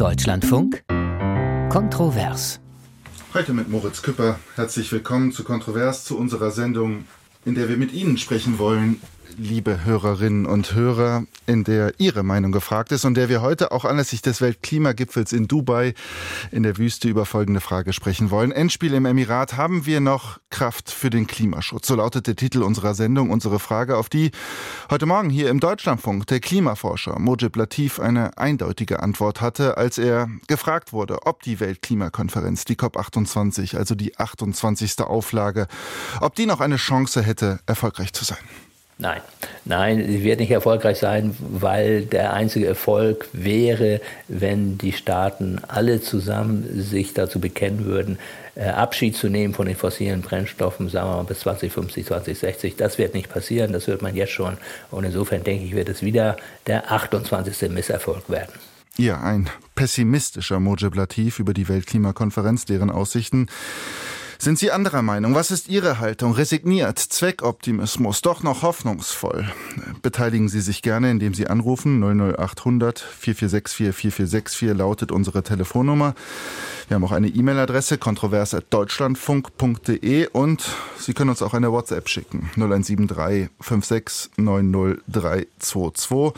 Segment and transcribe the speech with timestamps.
[0.00, 0.82] Deutschlandfunk
[1.68, 2.58] Kontrovers.
[3.34, 4.40] Heute mit Moritz Küpper.
[4.54, 7.04] Herzlich willkommen zu Kontrovers, zu unserer Sendung,
[7.44, 9.02] in der wir mit Ihnen sprechen wollen
[9.36, 13.84] liebe Hörerinnen und Hörer, in der Ihre Meinung gefragt ist und der wir heute auch
[13.84, 15.94] anlässlich des Weltklimagipfels in Dubai
[16.50, 18.52] in der Wüste über folgende Frage sprechen wollen.
[18.52, 19.56] Endspiel im Emirat.
[19.56, 21.86] Haben wir noch Kraft für den Klimaschutz?
[21.86, 24.30] So lautet der Titel unserer Sendung, unsere Frage, auf die
[24.90, 30.28] heute Morgen hier im Deutschlandfunk der Klimaforscher Mojib Latif eine eindeutige Antwort hatte, als er
[30.46, 35.00] gefragt wurde, ob die Weltklimakonferenz, die COP28, also die 28.
[35.00, 35.66] Auflage,
[36.20, 38.38] ob die noch eine Chance hätte, erfolgreich zu sein.
[39.00, 39.22] Nein,
[39.64, 46.02] nein, sie wird nicht erfolgreich sein, weil der einzige Erfolg wäre, wenn die Staaten alle
[46.02, 48.18] zusammen sich dazu bekennen würden,
[48.56, 52.76] äh, Abschied zu nehmen von den fossilen Brennstoffen, sagen wir mal bis 2050, 2060.
[52.76, 54.58] Das wird nicht passieren, das hört man jetzt schon.
[54.90, 56.36] Und insofern denke ich, wird es wieder
[56.66, 57.70] der 28.
[57.70, 58.52] Misserfolg werden.
[58.98, 63.46] Ja, ein pessimistischer Mojib Latif über die Weltklimakonferenz, deren Aussichten
[64.40, 65.34] sind Sie anderer Meinung?
[65.34, 66.32] Was ist Ihre Haltung?
[66.32, 66.98] Resigniert?
[66.98, 68.22] Zweckoptimismus?
[68.22, 69.46] Doch noch hoffnungsvoll?
[70.00, 72.02] Beteiligen Sie sich gerne, indem Sie anrufen.
[72.02, 76.14] 00800 4464 4464 lautet unsere Telefonnummer.
[76.88, 80.64] Wir haben auch eine E-Mail-Adresse kontrovers.deutschlandfunk.de und
[80.98, 82.50] Sie können uns auch eine WhatsApp schicken.
[82.56, 86.32] 0173 56 90322.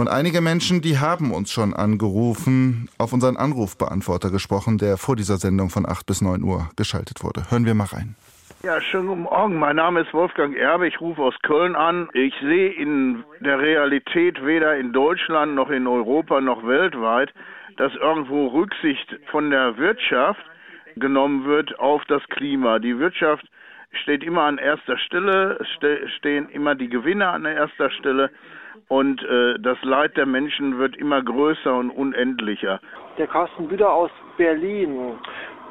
[0.00, 5.36] Und einige Menschen, die haben uns schon angerufen, auf unseren Anrufbeantworter gesprochen, der vor dieser
[5.36, 7.50] Sendung von 8 bis 9 Uhr geschaltet wurde.
[7.50, 8.16] Hören wir mal rein.
[8.62, 9.58] Ja, schönen guten Morgen.
[9.58, 10.88] Mein Name ist Wolfgang Erbe.
[10.88, 12.08] Ich rufe aus Köln an.
[12.14, 17.30] Ich sehe in der Realität weder in Deutschland noch in Europa noch weltweit,
[17.76, 20.40] dass irgendwo Rücksicht von der Wirtschaft
[20.96, 22.78] genommen wird auf das Klima.
[22.78, 23.44] Die Wirtschaft
[24.02, 28.30] steht immer an erster Stelle, es stehen immer die Gewinne an erster Stelle
[28.88, 32.80] und äh, das Leid der Menschen wird immer größer und unendlicher.
[33.18, 35.18] Der Carsten Büder aus Berlin.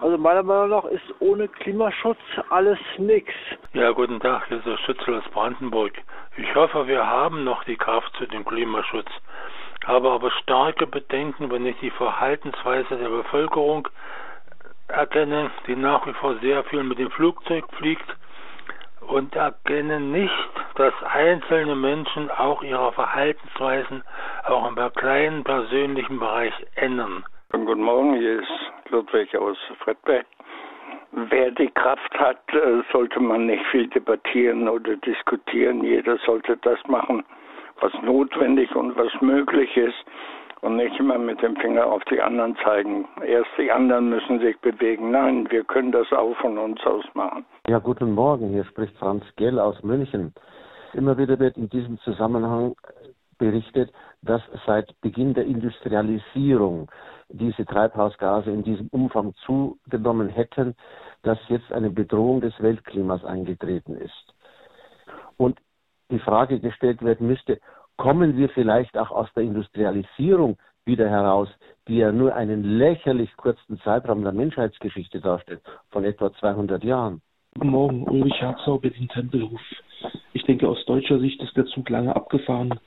[0.02, 3.34] Also meiner Meinung nach ist ohne Klimaschutz alles nichts.
[3.74, 5.92] Ja, guten Tag, hier ist der Schützel aus Brandenburg.
[6.38, 9.10] Ich hoffe, wir haben noch die Kraft zu dem Klimaschutz.
[9.86, 13.88] Habe aber starke Bedenken, wenn ich die Verhaltensweise der Bevölkerung
[14.88, 18.08] erkenne, die nach wie vor sehr viel mit dem Flugzeug fliegt
[19.02, 20.32] und erkennen nicht,
[20.80, 24.02] dass einzelne Menschen auch ihre Verhaltensweisen
[24.48, 27.26] auch im kleinen persönlichen Bereich ändern.
[27.52, 30.26] Guten Morgen, hier ist Ludwig aus Fredberg.
[31.12, 35.84] Wer die Kraft hat, äh, sollte man nicht viel debattieren oder diskutieren.
[35.84, 37.26] Jeder sollte das machen,
[37.82, 40.06] was notwendig und was möglich ist
[40.62, 43.06] und nicht immer mit dem Finger auf die anderen zeigen.
[43.26, 45.12] Erst die anderen müssen sich bewegen.
[45.12, 47.44] Nein, wir können das auch von uns aus machen.
[47.68, 48.48] Ja, guten Morgen.
[48.48, 50.34] Hier spricht Franz Gell aus München.
[50.94, 52.76] Immer wieder wird in diesem Zusammenhang
[53.38, 53.92] berichtet,
[54.22, 56.90] dass seit Beginn der Industrialisierung
[57.30, 60.76] diese Treibhausgase in diesem Umfang zugenommen hätten,
[61.24, 64.34] dass jetzt eine Bedrohung des Weltklimas eingetreten ist.
[65.38, 65.60] Und
[66.12, 67.60] die Frage gestellt werden müsste,
[67.98, 71.50] kommen wir vielleicht auch aus der Industrialisierung wieder heraus,
[71.88, 75.62] die ja nur einen lächerlich kurzen Zeitraum der Menschheitsgeschichte darstellt,
[75.92, 77.22] von etwa 200 Jahren.
[77.56, 79.60] Guten Morgen, Ulrich Herzau, Berlin-Tempelhof.
[80.34, 82.80] Ich denke, aus deutscher Sicht ist der Zug lange abgefahren.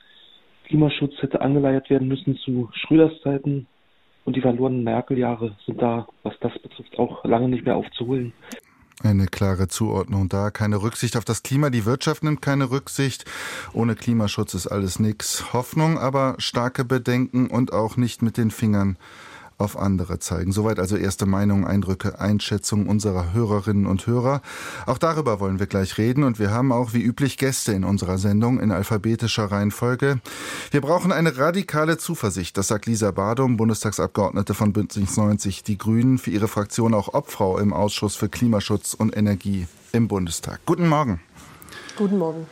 [0.65, 3.67] Klimaschutz hätte angeleiert werden müssen zu Schröders Zeiten
[4.25, 8.33] und die verlorenen Merkel-Jahre sind da, was das betrifft, auch lange nicht mehr aufzuholen.
[9.03, 10.49] Eine klare Zuordnung da.
[10.49, 11.69] Keine Rücksicht auf das Klima.
[11.69, 13.25] Die Wirtschaft nimmt keine Rücksicht.
[13.73, 15.51] Ohne Klimaschutz ist alles nichts.
[15.51, 18.97] Hoffnung, aber starke Bedenken und auch nicht mit den Fingern
[19.57, 20.51] auf andere zeigen.
[20.51, 24.41] Soweit also erste Meinungen, Eindrücke, Einschätzungen unserer Hörerinnen und Hörer.
[24.85, 28.17] Auch darüber wollen wir gleich reden und wir haben auch wie üblich Gäste in unserer
[28.17, 30.19] Sendung in alphabetischer Reihenfolge.
[30.71, 36.17] Wir brauchen eine radikale Zuversicht, das sagt Lisa Badum, Bundestagsabgeordnete von Bündnis 90 Die Grünen,
[36.17, 40.59] für ihre Fraktion auch Obfrau im Ausschuss für Klimaschutz und Energie im Bundestag.
[40.65, 41.19] Guten Morgen.
[41.95, 42.47] Guten Morgen.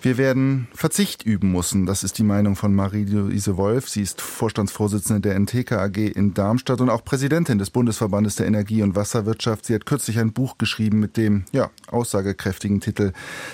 [0.00, 1.84] Wir werden Verzicht üben müssen.
[1.84, 3.90] Das ist die Meinung von Marie-Louise Wolf.
[3.90, 8.82] Sie ist Vorstandsvorsitzende der NTK AG in Darmstadt und auch Präsidentin des Bundesverbandes der Energie-
[8.82, 9.66] und Wasserwirtschaft.
[9.66, 13.12] Sie hat kürzlich ein Buch geschrieben mit dem ja, aussagekräftigen Titel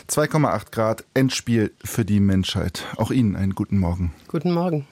[0.08, 2.84] 2,8 Grad Endspiel für die Menschheit.
[2.96, 4.12] Auch Ihnen einen guten Morgen.
[4.28, 4.86] Guten Morgen.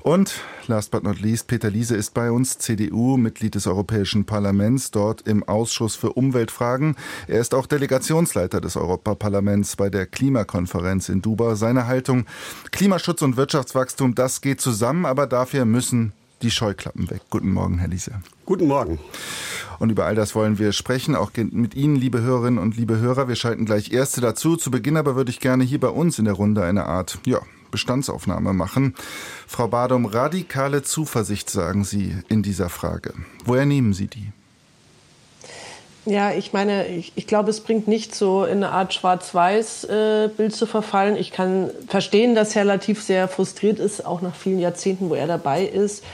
[0.00, 4.90] Und last but not least, Peter Liese ist bei uns, CDU, Mitglied des Europäischen Parlaments,
[4.90, 6.96] dort im Ausschuss für Umweltfragen.
[7.26, 11.54] Er ist auch Delegationsleiter des Europaparlaments bei der Klimakonferenz in Dubai.
[11.54, 12.26] Seine Haltung,
[12.70, 16.12] Klimaschutz und Wirtschaftswachstum, das geht zusammen, aber dafür müssen
[16.42, 17.22] die Scheuklappen weg.
[17.30, 18.20] Guten Morgen, Herr Liese.
[18.44, 18.98] Guten Morgen.
[19.78, 23.28] Und über all das wollen wir sprechen, auch mit Ihnen, liebe Hörerinnen und liebe Hörer.
[23.28, 24.56] Wir schalten gleich Erste dazu.
[24.56, 27.40] Zu Beginn aber würde ich gerne hier bei uns in der Runde eine Art, ja,
[27.74, 28.94] Bestandsaufnahme machen.
[29.48, 33.14] Frau Badum, radikale Zuversicht, sagen Sie in dieser Frage.
[33.44, 34.30] Woher nehmen Sie die?
[36.06, 40.54] Ja, ich meine, ich, ich glaube, es bringt nicht so in eine Art Schwarz-Weiß-Bild äh,
[40.54, 41.16] zu verfallen.
[41.16, 45.26] Ich kann verstehen, dass Herr Latif sehr frustriert ist, auch nach vielen Jahrzehnten, wo er
[45.26, 46.04] dabei ist.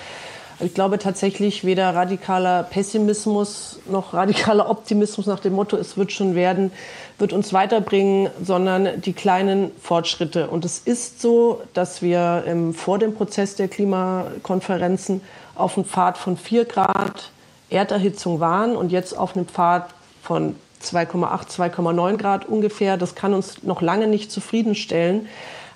[0.60, 6.34] Ich glaube tatsächlich weder radikaler Pessimismus noch radikaler Optimismus nach dem Motto, es wird schon
[6.34, 6.70] werden,
[7.20, 10.48] wird uns weiterbringen, sondern die kleinen Fortschritte.
[10.48, 15.20] Und es ist so, dass wir im, vor dem Prozess der Klimakonferenzen
[15.54, 17.30] auf einem Pfad von 4 Grad
[17.68, 19.90] Erderhitzung waren und jetzt auf einem Pfad
[20.22, 22.96] von 2,8, 2,9 Grad ungefähr.
[22.96, 25.28] Das kann uns noch lange nicht zufriedenstellen.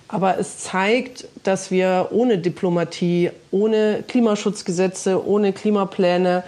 [0.09, 6.45] Aber es zeigt, dass wir ohne Diplomatie, ohne Klimaschutzgesetze, ohne Klimapläne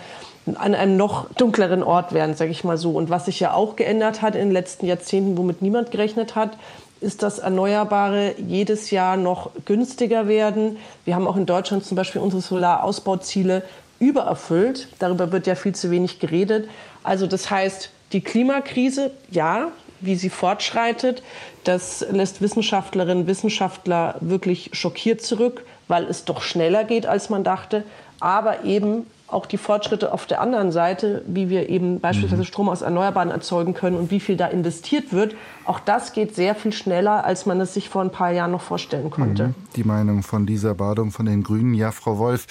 [0.54, 2.92] an einem noch dunkleren Ort wären, sage ich mal so.
[2.92, 6.56] Und was sich ja auch geändert hat in den letzten Jahrzehnten, womit niemand gerechnet hat,
[7.00, 10.78] ist, dass Erneuerbare jedes Jahr noch günstiger werden.
[11.04, 13.62] Wir haben auch in Deutschland zum Beispiel unsere Solarausbauziele
[13.98, 14.88] übererfüllt.
[14.98, 16.68] Darüber wird ja viel zu wenig geredet.
[17.02, 19.68] Also das heißt, die Klimakrise, ja,
[20.00, 21.22] wie sie fortschreitet,
[21.64, 27.44] das lässt Wissenschaftlerinnen und Wissenschaftler wirklich schockiert zurück, weil es doch schneller geht, als man
[27.44, 27.84] dachte.
[28.20, 32.46] Aber eben auch die Fortschritte auf der anderen Seite, wie wir eben beispielsweise mhm.
[32.46, 35.34] Strom aus Erneuerbaren erzeugen können und wie viel da investiert wird,
[35.64, 38.62] auch das geht sehr viel schneller, als man es sich vor ein paar Jahren noch
[38.62, 39.48] vorstellen konnte.
[39.48, 39.54] Mhm.
[39.74, 41.74] Die Meinung von Lisa Badum von den Grünen.
[41.74, 42.46] Ja, Frau Wolf,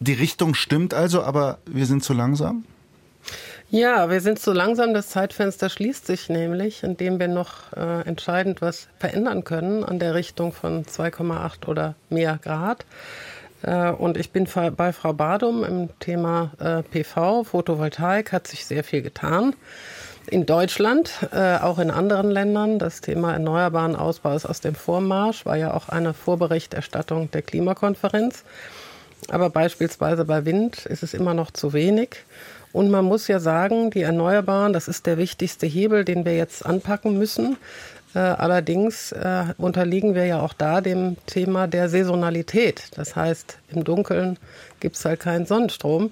[0.00, 2.64] die Richtung stimmt also, aber wir sind zu langsam?
[3.70, 4.92] Ja, wir sind zu langsam.
[4.92, 10.14] Das Zeitfenster schließt sich nämlich, indem wir noch äh, entscheidend was verändern können an der
[10.14, 12.84] Richtung von 2,8 oder mehr Grad.
[13.62, 18.84] Äh, und ich bin bei Frau Badum im Thema äh, PV, Photovoltaik, hat sich sehr
[18.84, 19.54] viel getan.
[20.28, 22.78] In Deutschland, äh, auch in anderen Ländern.
[22.78, 28.44] Das Thema erneuerbaren Ausbau ist aus dem Vormarsch, war ja auch eine Vorberichterstattung der Klimakonferenz.
[29.28, 32.24] Aber beispielsweise bei Wind ist es immer noch zu wenig.
[32.72, 36.64] Und man muss ja sagen, die Erneuerbaren, das ist der wichtigste Hebel, den wir jetzt
[36.64, 37.56] anpacken müssen.
[38.14, 42.90] Äh, allerdings äh, unterliegen wir ja auch da dem Thema der Saisonalität.
[42.96, 44.38] Das heißt, im Dunkeln
[44.80, 46.10] gibt es halt keinen Sonnenstrom.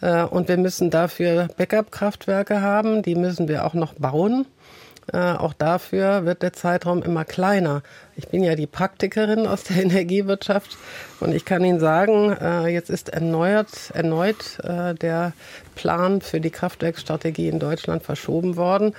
[0.00, 3.02] Äh, und wir müssen dafür Backup-Kraftwerke haben.
[3.02, 4.46] Die müssen wir auch noch bauen.
[5.12, 7.82] Auch dafür wird der Zeitraum immer kleiner.
[8.14, 10.78] Ich bin ja die Praktikerin aus der Energiewirtschaft
[11.18, 12.36] und ich kann Ihnen sagen,
[12.68, 15.32] jetzt ist erneuert, erneut der
[15.74, 18.94] Plan für die Kraftwerksstrategie in Deutschland verschoben worden.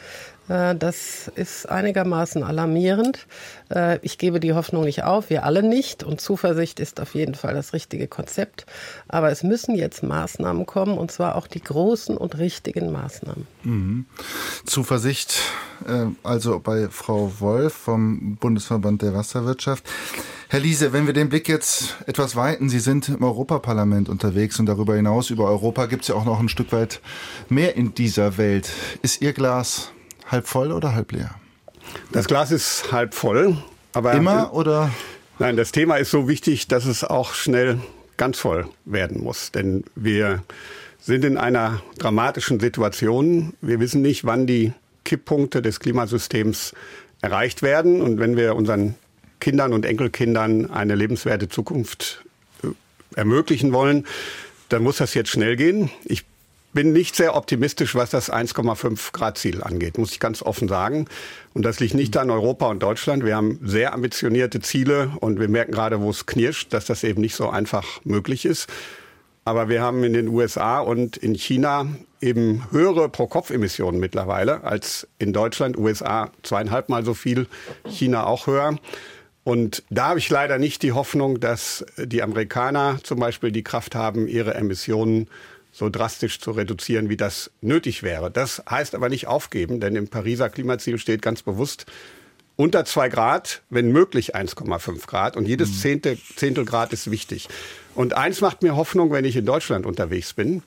[0.47, 3.27] Äh, das ist einigermaßen alarmierend.
[3.69, 6.03] Äh, ich gebe die Hoffnung nicht auf, wir alle nicht.
[6.03, 8.65] Und Zuversicht ist auf jeden Fall das richtige Konzept.
[9.07, 13.47] Aber es müssen jetzt Maßnahmen kommen, und zwar auch die großen und richtigen Maßnahmen.
[13.63, 14.05] Mhm.
[14.65, 15.39] Zuversicht,
[15.87, 19.85] äh, also bei Frau Wolf vom Bundesverband der Wasserwirtschaft.
[20.49, 24.67] Herr Liese, wenn wir den Blick jetzt etwas weiten, Sie sind im Europaparlament unterwegs und
[24.67, 27.01] darüber hinaus, über Europa gibt es ja auch noch ein Stück weit
[27.49, 28.69] mehr in dieser Welt.
[29.01, 29.91] Ist Ihr Glas
[30.27, 31.35] halb voll oder halb leer?
[32.11, 33.57] Das Glas ist halb voll.
[33.93, 34.91] Aber Immer oder?
[35.39, 37.79] Nein, das Thema ist so wichtig, dass es auch schnell
[38.17, 39.51] ganz voll werden muss.
[39.51, 40.43] Denn wir
[40.99, 43.53] sind in einer dramatischen Situation.
[43.61, 44.73] Wir wissen nicht, wann die
[45.03, 46.73] Kipppunkte des Klimasystems
[47.21, 48.01] erreicht werden.
[48.01, 48.95] Und wenn wir unseren
[49.39, 52.23] Kindern und Enkelkindern eine lebenswerte Zukunft
[52.63, 52.67] äh,
[53.15, 54.07] ermöglichen wollen,
[54.69, 55.89] dann muss das jetzt schnell gehen.
[56.05, 56.25] Ich
[56.73, 61.07] bin nicht sehr optimistisch, was das 1,5 Grad Ziel angeht, muss ich ganz offen sagen.
[61.53, 63.23] Und das liegt nicht an Europa und Deutschland.
[63.23, 67.21] Wir haben sehr ambitionierte Ziele und wir merken gerade, wo es knirscht, dass das eben
[67.21, 68.67] nicht so einfach möglich ist.
[69.45, 71.87] Aber wir haben in den USA und in China
[72.21, 75.77] eben höhere Pro-Kopf-Emissionen mittlerweile als in Deutschland.
[75.77, 77.47] USA zweieinhalb Mal so viel,
[77.89, 78.77] China auch höher.
[79.43, 83.93] Und da habe ich leider nicht die Hoffnung, dass die Amerikaner zum Beispiel die Kraft
[83.93, 85.27] haben, ihre Emissionen
[85.73, 88.31] so drastisch zu reduzieren, wie das nötig wäre.
[88.31, 91.87] Das heißt aber nicht aufgeben, denn im Pariser Klimaziel steht ganz bewusst
[92.55, 95.35] unter zwei Grad, wenn möglich 1,5 Grad.
[95.35, 95.73] Und jedes mhm.
[95.75, 97.49] Zehntel, Zehntel Grad ist wichtig.
[97.95, 100.61] Und eins macht mir Hoffnung, wenn ich in Deutschland unterwegs bin.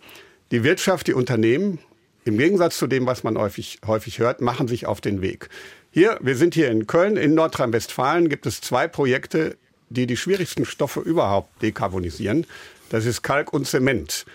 [0.50, 1.78] Die Wirtschaft, die Unternehmen,
[2.25, 5.48] im Gegensatz zu dem, was man häufig, häufig hört, machen sich auf den Weg.
[5.92, 9.56] Hier, wir sind hier in Köln, in Nordrhein-Westfalen gibt es zwei Projekte,
[9.88, 12.46] die die schwierigsten Stoffe überhaupt dekarbonisieren.
[12.90, 14.26] Das ist Kalk und Zement.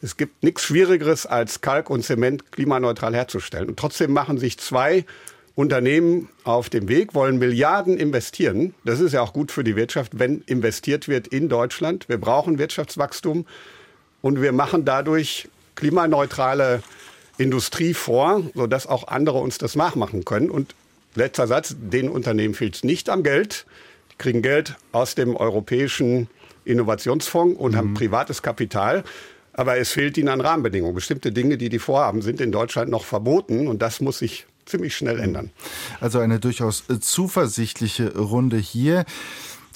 [0.00, 3.68] Es gibt nichts Schwierigeres als Kalk und Zement klimaneutral herzustellen.
[3.68, 5.04] Und trotzdem machen sich zwei
[5.54, 8.74] Unternehmen auf dem Weg, wollen Milliarden investieren.
[8.84, 12.08] Das ist ja auch gut für die Wirtschaft, wenn investiert wird in Deutschland.
[12.08, 13.44] Wir brauchen Wirtschaftswachstum
[14.22, 16.82] und wir machen dadurch klimaneutrale
[17.38, 20.48] Industrie vor, sodass auch andere uns das nachmachen können.
[20.48, 20.76] Und
[21.16, 23.66] letzter Satz, den Unternehmen fehlt es nicht am Geld.
[24.18, 26.28] kriegen Geld aus dem europäischen
[26.64, 27.76] Innovationsfonds und mhm.
[27.76, 29.02] haben privates Kapital.
[29.58, 30.94] Aber es fehlt ihnen an Rahmenbedingungen.
[30.94, 34.96] Bestimmte Dinge, die die vorhaben, sind in Deutschland noch verboten und das muss sich ziemlich
[34.96, 35.50] schnell ändern.
[36.00, 39.04] Also eine durchaus äh, zuversichtliche Runde hier.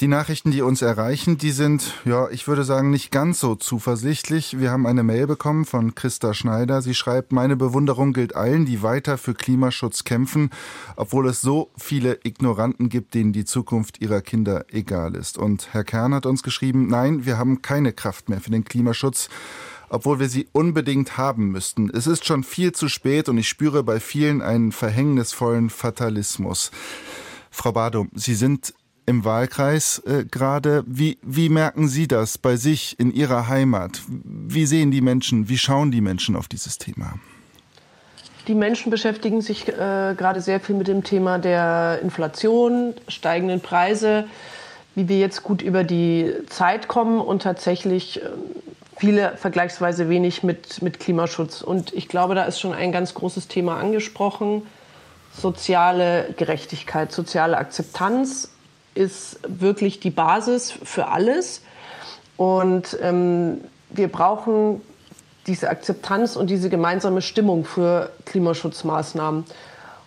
[0.01, 4.59] Die Nachrichten, die uns erreichen, die sind, ja, ich würde sagen, nicht ganz so zuversichtlich.
[4.61, 6.81] Wir haben eine Mail bekommen von Christa Schneider.
[6.81, 10.51] Sie schreibt, meine Bewunderung gilt allen, die weiter für Klimaschutz kämpfen,
[10.95, 15.39] obwohl es so viele Ignoranten gibt, denen die Zukunft ihrer Kinder egal ist.
[15.39, 19.29] Und Herr Kern hat uns geschrieben, nein, wir haben keine Kraft mehr für den Klimaschutz
[19.93, 21.91] obwohl wir sie unbedingt haben müssten.
[21.91, 26.71] Es ist schon viel zu spät und ich spüre bei vielen einen verhängnisvollen Fatalismus.
[27.51, 28.73] Frau Badum, Sie sind
[29.05, 30.83] im Wahlkreis äh, gerade.
[30.87, 34.01] Wie, wie merken Sie das bei sich in Ihrer Heimat?
[34.09, 37.15] Wie sehen die Menschen, wie schauen die Menschen auf dieses Thema?
[38.49, 44.25] Die Menschen beschäftigen sich äh, gerade sehr viel mit dem Thema der Inflation, steigenden Preise,
[44.95, 48.31] wie wir jetzt gut über die Zeit kommen und tatsächlich äh,
[49.03, 51.61] viele vergleichsweise wenig mit, mit Klimaschutz.
[51.61, 54.65] Und ich glaube, da ist schon ein ganz großes Thema angesprochen.
[55.37, 58.53] Soziale Gerechtigkeit, soziale Akzeptanz
[58.95, 61.63] ist wirklich die Basis für alles.
[62.37, 64.81] Und ähm, wir brauchen
[65.49, 69.43] diese Akzeptanz und diese gemeinsame Stimmung für Klimaschutzmaßnahmen.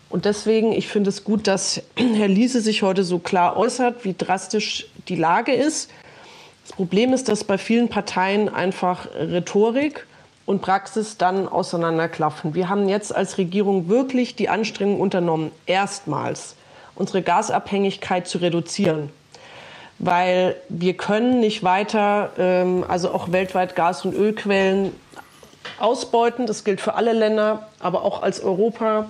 [0.10, 4.16] Und deswegen, ich finde es gut, dass Herr Liese sich heute so klar äußert, wie
[4.18, 5.90] drastisch die Lage ist.
[6.66, 10.08] Das Problem ist, dass bei vielen Parteien einfach Rhetorik
[10.48, 12.56] und Praxis dann auseinanderklaffen.
[12.56, 16.56] Wir haben jetzt als Regierung wirklich die Anstrengung unternommen, erstmals
[16.96, 19.12] unsere Gasabhängigkeit zu reduzieren.
[20.00, 24.92] Weil wir können nicht weiter, ähm, also auch weltweit Gas- und Ölquellen
[25.80, 26.48] ausbeuten.
[26.48, 29.10] Das gilt für alle Länder, aber auch als Europa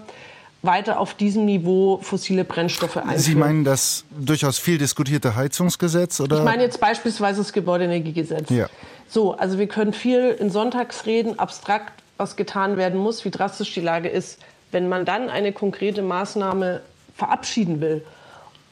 [0.65, 3.19] weiter auf diesem Niveau fossile Brennstoffe einführen.
[3.19, 6.19] Sie meinen das durchaus viel diskutierte Heizungsgesetz?
[6.19, 6.37] Oder?
[6.37, 8.49] Ich meine jetzt beispielsweise das Gebäudeenergiegesetz.
[8.49, 8.67] Ja.
[9.07, 13.81] So, also wir können viel in Sonntagsreden abstrakt, was getan werden muss, wie drastisch die
[13.81, 14.39] Lage ist.
[14.71, 16.81] Wenn man dann eine konkrete Maßnahme
[17.15, 18.03] verabschieden will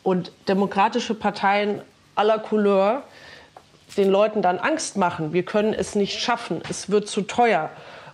[0.02, 1.82] und demokratische Parteien
[2.16, 3.04] aller Couleur
[3.96, 7.70] den Leuten dann Angst machen, wir können es nicht schaffen, es wird zu teuer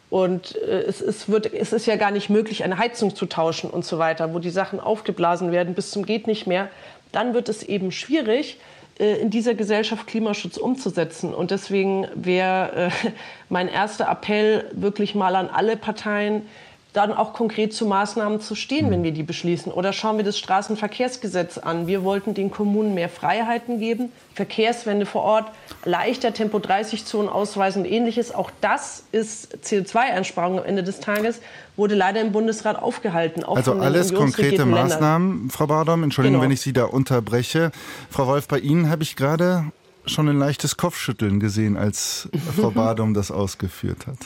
[0.10, 3.70] und äh, es, es, wird, es ist ja gar nicht möglich, eine Heizung zu tauschen
[3.70, 6.70] und so weiter, wo die Sachen aufgeblasen werden bis zum geht nicht mehr,
[7.12, 8.58] dann wird es eben schwierig,
[9.00, 11.34] äh, in dieser Gesellschaft Klimaschutz umzusetzen.
[11.34, 12.90] Und deswegen wäre äh,
[13.50, 16.48] mein erster Appell wirklich mal an alle Parteien,
[16.94, 19.72] dann auch konkret zu Maßnahmen zu stehen, wenn wir die beschließen.
[19.72, 21.86] Oder schauen wir das Straßenverkehrsgesetz an.
[21.86, 25.52] Wir wollten den Kommunen mehr Freiheiten geben, Verkehrswende vor Ort,
[25.86, 28.34] leichter Tempo-30-Zonen ausweisen und ähnliches.
[28.34, 31.42] Auch das ist CO2-Einsparung am Ende des Tages,
[31.78, 33.44] wurde leider im Bundesrat aufgehalten.
[33.44, 35.50] also alles konkrete Maßnahmen, Ländern.
[35.52, 36.04] Frau Badom.
[36.04, 36.44] Entschuldigung, Genau.
[36.46, 37.72] wenn ich Sie da unterbreche.
[38.10, 39.66] Frau Wolf, bei Ihnen habe ich gerade
[40.06, 44.18] schon ein leichtes Kopfschütteln gesehen, als Frau Badum das ausgeführt hat.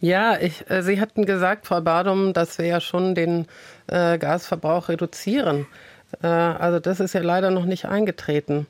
[0.00, 3.46] Ja, ich, äh, Sie hatten gesagt, Frau Badum, dass wir ja schon den
[3.86, 5.66] äh, Gasverbrauch reduzieren.
[6.22, 8.66] Äh, also das ist ja leider noch nicht eingetreten.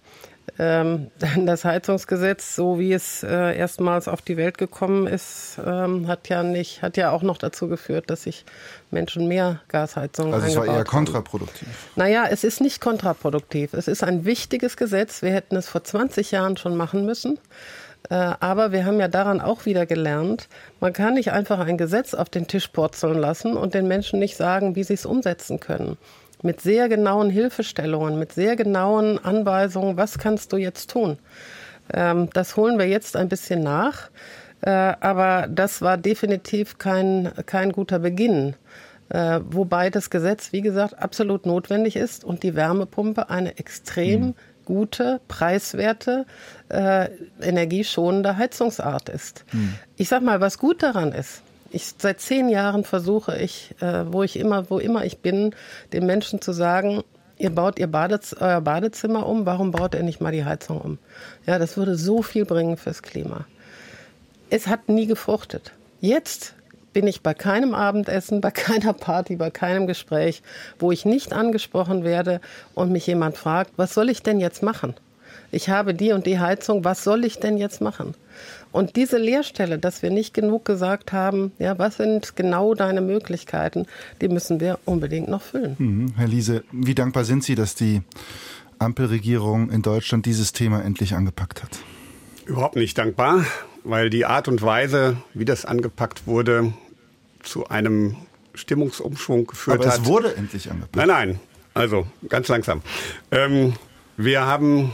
[0.59, 1.11] Ähm,
[1.47, 6.43] das Heizungsgesetz, so wie es äh, erstmals auf die Welt gekommen ist, ähm, hat ja
[6.43, 8.45] nicht, hat ja auch noch dazu geführt, dass sich
[8.91, 10.85] Menschen mehr Gasheizungen Also es war eher haben.
[10.85, 11.69] kontraproduktiv.
[11.97, 13.75] Naja, es ist nicht kontraproduktiv.
[13.75, 15.23] Es ist ein wichtiges Gesetz.
[15.23, 17.39] Wir hätten es vor 20 Jahren schon machen müssen.
[18.09, 20.49] Äh, Aber wir haben ja daran auch wieder gelernt,
[20.81, 24.37] man kann nicht einfach ein Gesetz auf den Tisch purzeln lassen und den Menschen nicht
[24.37, 25.97] sagen, wie sie es umsetzen können.
[26.43, 31.19] Mit sehr genauen Hilfestellungen, mit sehr genauen Anweisungen, was kannst du jetzt tun.
[31.93, 34.11] Ähm, Das holen wir jetzt ein bisschen nach.
[34.63, 38.55] Äh, Aber das war definitiv kein, kein guter Beginn.
[39.09, 45.21] Äh, Wobei das Gesetz, wie gesagt, absolut notwendig ist und die Wärmepumpe eine extrem gute,
[45.27, 46.27] preiswerte,
[46.69, 47.09] äh,
[47.43, 49.45] energieschonende Heizungsart ist.
[49.97, 51.43] Ich sag mal, was gut daran ist.
[51.71, 55.55] Ich, seit zehn Jahren versuche ich, äh, wo ich immer, wo immer ich bin,
[55.93, 57.03] den Menschen zu sagen,
[57.39, 60.99] ihr baut ihr Badez euer Badezimmer um, warum baut ihr nicht mal die Heizung um?
[61.47, 63.47] Ja, das würde so viel bringen fürs Klima.
[64.51, 65.73] Es hat nie gefruchtet.
[66.01, 66.55] Jetzt
[66.93, 70.43] bin ich bei keinem Abendessen, bei keiner Party, bei keinem Gespräch,
[70.79, 72.41] wo ich nicht angesprochen werde
[72.75, 74.95] und mich jemand fragt, was soll ich denn jetzt machen?
[75.53, 78.15] Ich habe die und die Heizung, was soll ich denn jetzt machen?
[78.73, 83.87] Und diese Leerstelle, dass wir nicht genug gesagt haben, ja, was sind genau deine Möglichkeiten,
[84.21, 85.75] die müssen wir unbedingt noch füllen.
[85.79, 86.15] Mhm.
[86.17, 88.03] Herr Liese, wie dankbar sind Sie, dass die
[88.79, 91.79] Ampelregierung in Deutschland dieses Thema endlich angepackt hat?
[92.47, 93.45] Überhaupt nicht dankbar,
[93.85, 96.73] weil die Art und Weise, wie das angepackt wurde,
[97.43, 98.17] zu einem
[98.55, 100.01] Stimmungsumschwung geführt Aber hat.
[100.01, 100.97] es wurde endlich angepackt.
[100.97, 101.41] Nein, nein.
[101.75, 102.83] Also ganz langsam.
[103.31, 103.75] Ähm,
[104.17, 104.93] Wir haben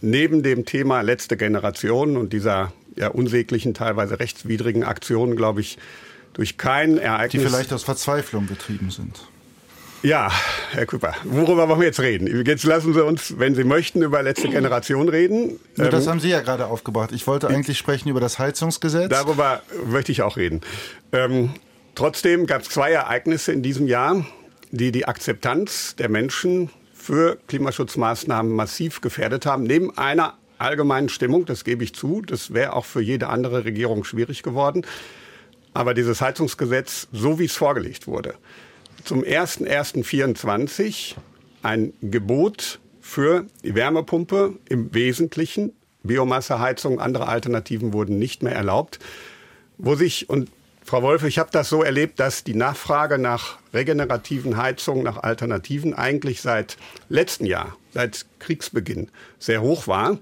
[0.00, 5.78] neben dem Thema letzte Generation und dieser ja, unsäglichen, teilweise rechtswidrigen Aktionen, glaube ich,
[6.32, 7.42] durch kein Ereignis.
[7.42, 9.20] Die vielleicht aus Verzweiflung getrieben sind.
[10.02, 10.30] Ja,
[10.72, 12.44] Herr Küpper, worüber wollen wir jetzt reden?
[12.44, 15.58] Jetzt lassen Sie uns, wenn Sie möchten, über letzte Generation reden.
[15.76, 17.10] Nur das ähm, haben Sie ja gerade aufgebracht.
[17.12, 19.08] Ich wollte eigentlich sprechen über das Heizungsgesetz.
[19.08, 20.60] Darüber möchte ich auch reden.
[21.12, 21.54] Ähm,
[21.94, 24.26] trotzdem gab es zwei Ereignisse in diesem Jahr,
[24.72, 29.62] die die Akzeptanz der Menschen für Klimaschutzmaßnahmen massiv gefährdet haben.
[29.62, 34.04] Neben einer allgemeinen Stimmung, das gebe ich zu, das wäre auch für jede andere Regierung
[34.04, 34.86] schwierig geworden.
[35.72, 38.34] Aber dieses Heizungsgesetz, so wie es vorgelegt wurde,
[39.04, 41.16] zum 01.01.24
[41.62, 45.72] ein Gebot für die Wärmepumpe im Wesentlichen.
[46.02, 48.98] Biomasseheizung, andere Alternativen wurden nicht mehr erlaubt,
[49.78, 50.50] wo sich, und
[50.84, 55.94] Frau Wolfe, ich habe das so erlebt, dass die Nachfrage nach regenerativen Heizungen, nach Alternativen
[55.94, 56.76] eigentlich seit
[57.08, 60.18] letztem Jahr, seit Kriegsbeginn sehr hoch war.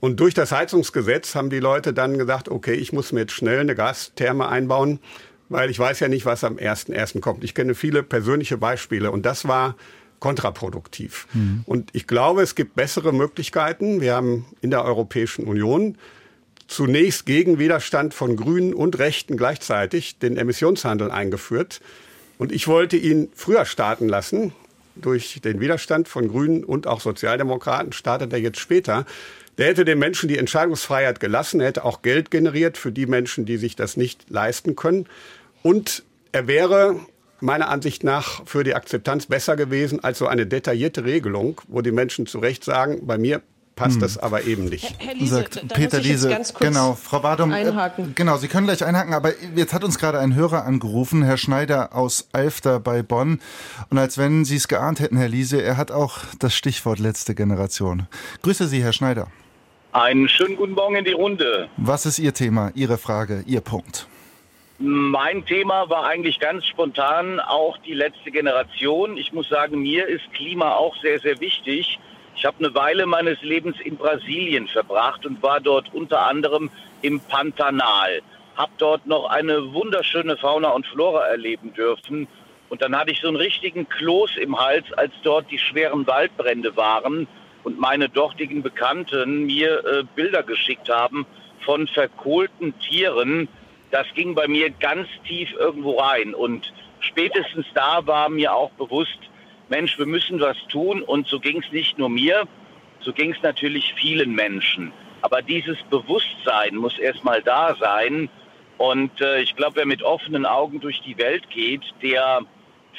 [0.00, 3.60] Und durch das Heizungsgesetz haben die Leute dann gesagt, okay, ich muss mir jetzt schnell
[3.60, 4.98] eine Gastherme einbauen,
[5.48, 7.20] weil ich weiß ja nicht, was am 1.1.
[7.20, 7.44] kommt.
[7.44, 9.76] Ich kenne viele persönliche Beispiele und das war
[10.18, 11.28] kontraproduktiv.
[11.32, 11.62] Mhm.
[11.66, 14.00] Und ich glaube, es gibt bessere Möglichkeiten.
[14.00, 15.96] Wir haben in der Europäischen Union
[16.70, 21.80] zunächst gegen Widerstand von Grünen und Rechten gleichzeitig den Emissionshandel eingeführt.
[22.38, 24.52] Und ich wollte ihn früher starten lassen.
[24.94, 29.04] Durch den Widerstand von Grünen und auch Sozialdemokraten startet er jetzt später.
[29.58, 33.46] Der hätte den Menschen die Entscheidungsfreiheit gelassen, er hätte auch Geld generiert für die Menschen,
[33.46, 35.06] die sich das nicht leisten können.
[35.62, 37.00] Und er wäre
[37.40, 41.92] meiner Ansicht nach für die Akzeptanz besser gewesen als so eine detaillierte Regelung, wo die
[41.92, 43.42] Menschen zu Recht sagen, bei mir
[43.80, 44.00] passt hm.
[44.00, 44.94] das aber eben nicht.
[44.98, 47.64] Herr, Herr Liese, Sagt Peter Liese, genau, Frau Badum, äh,
[48.14, 51.96] genau, Sie können gleich einhaken, aber jetzt hat uns gerade ein Hörer angerufen, Herr Schneider
[51.96, 53.40] aus Alfter bei Bonn.
[53.88, 57.34] Und als wenn Sie es geahnt hätten, Herr Liese, er hat auch das Stichwort letzte
[57.34, 58.06] Generation.
[58.42, 59.28] Grüße Sie, Herr Schneider.
[59.92, 61.68] Einen schönen guten Morgen in die Runde.
[61.78, 64.06] Was ist Ihr Thema, Ihre Frage, Ihr Punkt?
[64.78, 69.16] Mein Thema war eigentlich ganz spontan auch die letzte Generation.
[69.16, 71.98] Ich muss sagen, mir ist Klima auch sehr, sehr wichtig.
[72.36, 76.70] Ich habe eine Weile meines Lebens in Brasilien verbracht und war dort unter anderem
[77.02, 78.22] im Pantanal.
[78.56, 82.28] Habe dort noch eine wunderschöne Fauna und Flora erleben dürfen.
[82.68, 86.76] Und dann hatte ich so einen richtigen Kloß im Hals, als dort die schweren Waldbrände
[86.76, 87.26] waren
[87.64, 91.26] und meine dortigen Bekannten mir äh, Bilder geschickt haben
[91.64, 93.48] von verkohlten Tieren,
[93.90, 96.34] das ging bei mir ganz tief irgendwo rein.
[96.34, 99.18] Und spätestens da war mir auch bewusst,
[99.70, 101.02] Mensch, wir müssen was tun.
[101.02, 102.46] Und so ging es nicht nur mir,
[103.00, 104.92] so ging es natürlich vielen Menschen.
[105.22, 108.28] Aber dieses Bewusstsein muss erstmal da sein.
[108.78, 112.40] Und äh, ich glaube, wer mit offenen Augen durch die Welt geht, der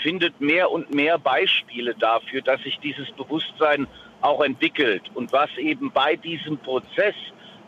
[0.02, 3.88] findet mehr und mehr Beispiele dafür, dass sich dieses Bewusstsein
[4.22, 5.04] auch entwickelt.
[5.14, 7.16] Und was eben bei diesem Prozess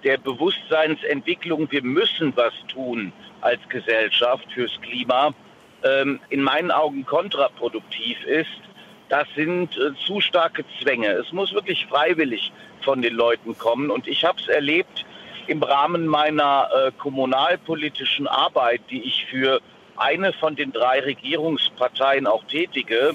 [0.03, 3.11] der Bewusstseinsentwicklung, wir müssen was tun
[3.41, 5.33] als Gesellschaft fürs Klima,
[5.83, 8.47] ähm, in meinen Augen kontraproduktiv ist,
[9.13, 11.09] das sind äh, zu starke Zwänge.
[11.11, 13.91] Es muss wirklich freiwillig von den Leuten kommen.
[13.91, 15.05] Und ich habe es erlebt
[15.45, 19.61] im Rahmen meiner äh, kommunalpolitischen Arbeit, die ich für
[19.97, 23.13] eine von den drei Regierungsparteien auch tätige,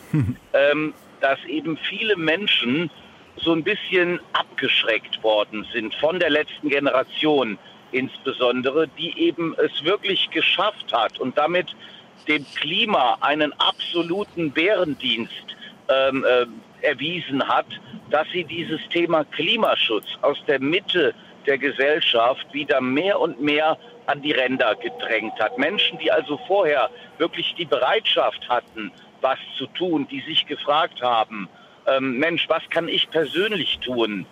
[0.53, 2.93] ähm, dass eben viele Menschen
[3.35, 7.59] so ein bisschen abgeschreckt worden sind von der letzten Generation
[7.91, 11.75] insbesondere, die eben es wirklich geschafft hat und damit
[12.29, 15.58] dem Klima einen absoluten Bärendienst
[15.89, 16.47] ähm, äh,
[16.87, 17.67] erwiesen hat,
[18.11, 21.15] dass sie dieses Thema Klimaschutz aus der Mitte
[21.47, 25.59] der Gesellschaft wieder mehr und mehr an die Ränder gedrängt hat.
[25.59, 31.49] Menschen, die also vorher wirklich die Bereitschaft hatten, was zu tun, die sich gefragt haben,
[31.87, 34.27] ähm, Mensch, was kann ich persönlich tun?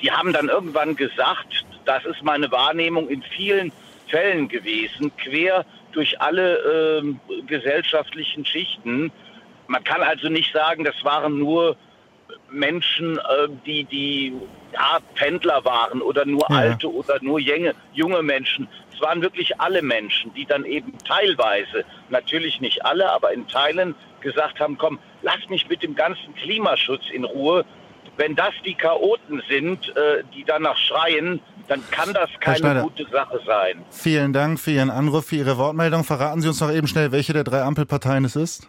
[0.00, 3.72] Die haben dann irgendwann gesagt, das ist meine Wahrnehmung in vielen
[4.08, 9.12] Fällen gewesen, quer durch alle ähm, gesellschaftlichen Schichten.
[9.66, 11.76] Man kann also nicht sagen, das waren nur
[12.50, 14.32] Menschen, äh, die, die
[14.72, 16.56] ja, Pendler waren oder nur ja.
[16.56, 18.68] alte oder nur junge, junge Menschen.
[18.92, 23.94] Es waren wirklich alle Menschen, die dann eben teilweise, natürlich nicht alle, aber in Teilen
[24.20, 27.64] gesagt haben, komm, lass mich mit dem ganzen Klimaschutz in Ruhe.
[28.16, 33.40] Wenn das die Chaoten sind, äh, die danach schreien, dann kann das keine gute Sache
[33.46, 33.84] sein.
[33.90, 36.04] Vielen Dank für Ihren Anruf, für Ihre Wortmeldung.
[36.04, 38.68] Verraten Sie uns noch eben schnell, welche der drei Ampelparteien es ist?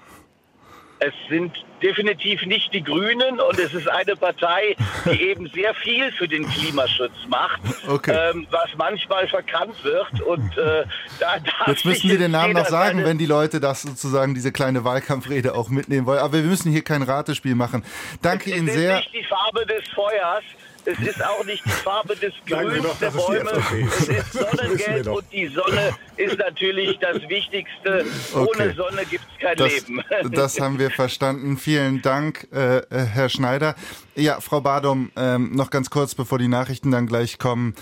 [0.99, 6.11] Es sind definitiv nicht die Grünen und es ist eine Partei, die eben sehr viel
[6.13, 8.15] für den Klimaschutz macht, okay.
[8.31, 10.21] ähm, was manchmal verkannt wird.
[10.21, 10.85] Und äh,
[11.19, 14.83] da Jetzt müssen Sie den Namen noch sagen, wenn die Leute das sozusagen diese kleine
[14.83, 16.19] Wahlkampfrede auch mitnehmen wollen.
[16.19, 17.83] Aber wir müssen hier kein Ratespiel machen.
[18.21, 18.95] Danke es Ihnen sehr.
[18.97, 20.43] Nicht die Farbe des Feuers.
[20.85, 23.51] Es ist auch nicht die Farbe des Grüns doch, der Bäume.
[23.87, 28.05] Es ist Sonnengelb und die Sonne ist natürlich das Wichtigste.
[28.33, 28.63] Okay.
[28.63, 30.03] Ohne Sonne gibt es kein das, Leben.
[30.31, 31.57] Das haben wir verstanden.
[31.57, 33.75] Vielen Dank, äh, äh, Herr Schneider.
[34.15, 37.75] Ja, Frau Badum, äh, noch ganz kurz, bevor die Nachrichten dann gleich kommen.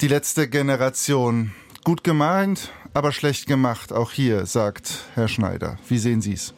[0.00, 1.52] Die letzte Generation.
[1.84, 5.78] Gut gemeint, aber schlecht gemacht, auch hier, sagt Herr Schneider.
[5.88, 6.52] Wie sehen Sie es?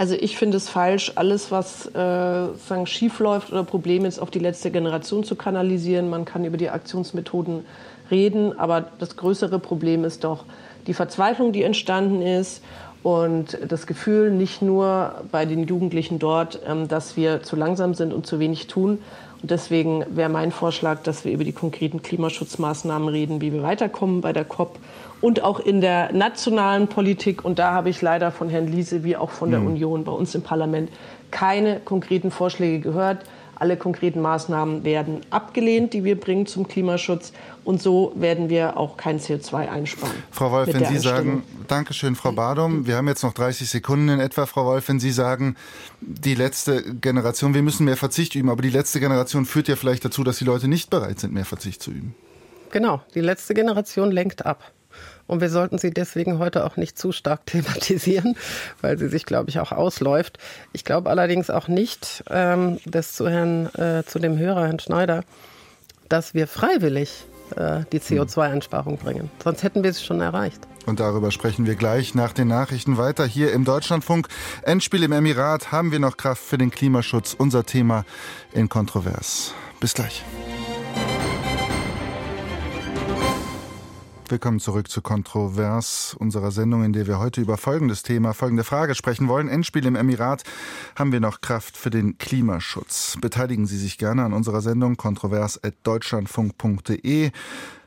[0.00, 4.38] Also ich finde es falsch, alles, was äh, schief läuft oder Probleme ist, auf die
[4.38, 6.08] letzte Generation zu kanalisieren.
[6.08, 7.66] Man kann über die Aktionsmethoden
[8.10, 10.46] reden, aber das größere Problem ist doch
[10.86, 12.62] die Verzweiflung, die entstanden ist
[13.02, 18.14] und das Gefühl nicht nur bei den Jugendlichen dort, ähm, dass wir zu langsam sind
[18.14, 19.00] und zu wenig tun.
[19.42, 24.22] Und deswegen wäre mein Vorschlag, dass wir über die konkreten Klimaschutzmaßnahmen reden, wie wir weiterkommen
[24.22, 24.78] bei der COP
[25.20, 27.44] und auch in der nationalen Politik.
[27.44, 29.66] Und da habe ich leider von Herrn Liese wie auch von der mhm.
[29.66, 30.90] Union bei uns im Parlament
[31.30, 33.24] keine konkreten Vorschläge gehört.
[33.56, 37.34] Alle konkreten Maßnahmen werden abgelehnt, die wir bringen zum Klimaschutz.
[37.62, 40.14] Und so werden wir auch kein CO2 einsparen.
[40.30, 42.86] Frau Wolf, wenn Sie sagen, Dankeschön, Frau Badum.
[42.86, 44.46] Wir haben jetzt noch 30 Sekunden in etwa.
[44.46, 45.56] Frau Wolf, wenn Sie sagen,
[46.00, 50.06] die letzte Generation, wir müssen mehr Verzicht üben, aber die letzte Generation führt ja vielleicht
[50.06, 52.14] dazu, dass die Leute nicht bereit sind, mehr Verzicht zu üben.
[52.70, 54.72] Genau, die letzte Generation lenkt ab.
[55.30, 58.36] Und wir sollten sie deswegen heute auch nicht zu stark thematisieren,
[58.80, 60.38] weil sie sich, glaube ich, auch ausläuft.
[60.72, 65.22] Ich glaube allerdings auch nicht, ähm, das zu, Herrn, äh, zu dem Hörer, Herrn Schneider,
[66.08, 69.30] dass wir freiwillig äh, die CO2-Einsparung bringen.
[69.42, 70.66] Sonst hätten wir sie schon erreicht.
[70.86, 74.26] Und darüber sprechen wir gleich nach den Nachrichten weiter hier im Deutschlandfunk.
[74.62, 75.70] Endspiel im Emirat.
[75.70, 77.34] Haben wir noch Kraft für den Klimaschutz?
[77.38, 78.04] Unser Thema
[78.52, 79.54] in Kontrovers.
[79.78, 80.24] Bis gleich.
[84.30, 88.94] Willkommen zurück zu Kontrovers, unserer Sendung, in der wir heute über folgendes Thema, folgende Frage
[88.94, 89.48] sprechen wollen.
[89.48, 90.44] Endspiel im Emirat.
[90.94, 93.16] Haben wir noch Kraft für den Klimaschutz?
[93.20, 97.32] Beteiligen Sie sich gerne an unserer Sendung kontrovers.deutschlandfunk.de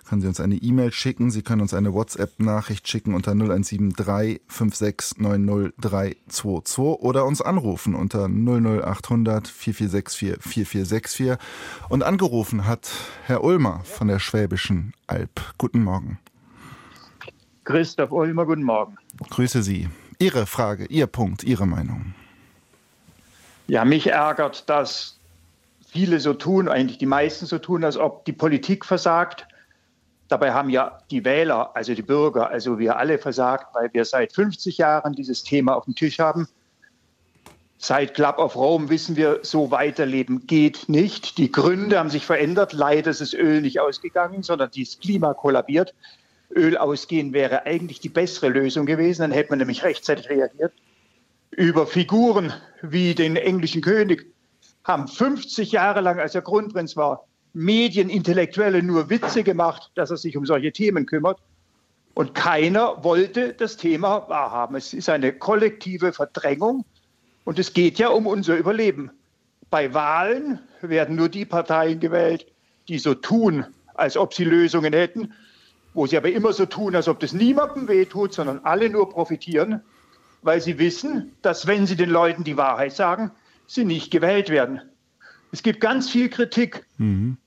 [0.10, 1.32] können Sie uns eine E-Mail schicken.
[1.32, 10.44] Sie können uns eine WhatsApp-Nachricht schicken unter 0173 5690322 oder uns anrufen unter 00800 4464
[10.44, 11.38] 4464.
[11.88, 12.92] Und angerufen hat
[13.26, 15.40] Herr Ulmer von der Schwäbischen Alb.
[15.58, 16.20] Guten Morgen.
[17.64, 18.98] Christoph Ulmer, guten Morgen.
[19.30, 19.90] Grüße Sie.
[20.20, 22.14] Ihre Frage, Ihr Punkt, Ihre Meinung.
[23.68, 25.18] Ja, mich ärgert, dass
[25.88, 29.48] viele so tun, eigentlich die meisten so tun, als ob die Politik versagt.
[30.28, 34.34] Dabei haben ja die Wähler, also die Bürger, also wir alle versagt, weil wir seit
[34.34, 36.48] 50 Jahren dieses Thema auf dem Tisch haben.
[37.78, 41.38] Seit Club of Rome wissen wir, so weiterleben geht nicht.
[41.38, 42.74] Die Gründe haben sich verändert.
[42.74, 45.94] Leider ist das Öl nicht ausgegangen, sondern das Klima kollabiert.
[46.56, 49.22] Öl ausgehen wäre eigentlich die bessere Lösung gewesen.
[49.22, 50.74] Dann hätte man nämlich rechtzeitig reagiert.
[51.52, 54.26] Über Figuren wie den englischen König
[54.84, 60.36] haben 50 Jahre lang, als er Kronprinz war, Medienintellektuelle nur Witze gemacht, dass er sich
[60.36, 61.40] um solche Themen kümmert.
[62.16, 64.76] Und keiner wollte das Thema wahrhaben.
[64.76, 66.86] Es ist eine kollektive Verdrängung
[67.44, 69.12] und es geht ja um unser Überleben.
[69.70, 72.46] Bei Wahlen werden nur die Parteien gewählt,
[72.88, 75.34] die so tun, als ob sie Lösungen hätten
[75.94, 79.82] wo sie aber immer so tun, als ob das niemandem wehtut, sondern alle nur profitieren,
[80.42, 83.32] weil sie wissen, dass wenn sie den Leuten die Wahrheit sagen,
[83.68, 84.82] sie nicht gewählt werden.
[85.52, 87.38] Es gibt ganz viel Kritik, mhm.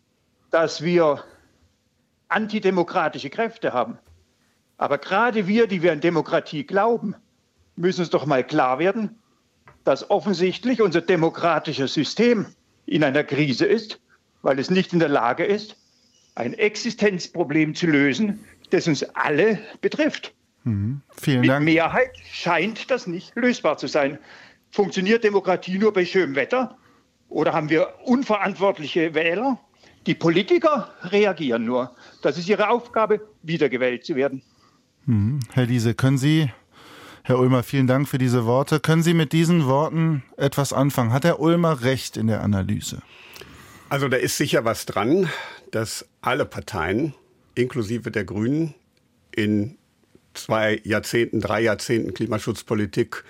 [0.50, 1.24] dass wir
[2.28, 3.98] antidemokratische Kräfte haben.
[4.78, 7.14] Aber gerade wir, die wir an Demokratie glauben,
[7.76, 9.18] müssen uns doch mal klar werden,
[9.85, 12.46] dass offensichtlich unser demokratisches System
[12.87, 14.00] in einer Krise ist,
[14.42, 15.76] weil es nicht in der Lage ist,
[16.37, 20.33] ein Existenzproblem zu lösen, das uns alle betrifft.
[20.64, 21.01] Mhm.
[21.16, 21.64] Vielen Mit Dank.
[21.64, 24.18] Mehrheit scheint das nicht lösbar zu sein.
[24.70, 26.77] Funktioniert Demokratie nur bei schönem Wetter?
[27.29, 29.59] Oder haben wir unverantwortliche Wähler?
[30.07, 31.96] Die Politiker reagieren nur.
[32.22, 34.42] Das ist ihre Aufgabe, wiedergewählt zu werden.
[35.07, 35.40] Mhm.
[35.53, 36.51] Herr Liese, können Sie,
[37.22, 38.79] Herr Ulmer, vielen Dank für diese Worte.
[38.79, 41.12] Können Sie mit diesen Worten etwas anfangen?
[41.12, 43.03] Hat Herr Ulmer recht in der Analyse?
[43.88, 45.29] Also da ist sicher was dran
[45.70, 47.14] dass alle Parteien,
[47.55, 48.74] inklusive der Grünen,
[49.35, 49.76] in
[50.35, 53.24] zwei Jahrzehnten, drei Jahrzehnten Klimaschutzpolitik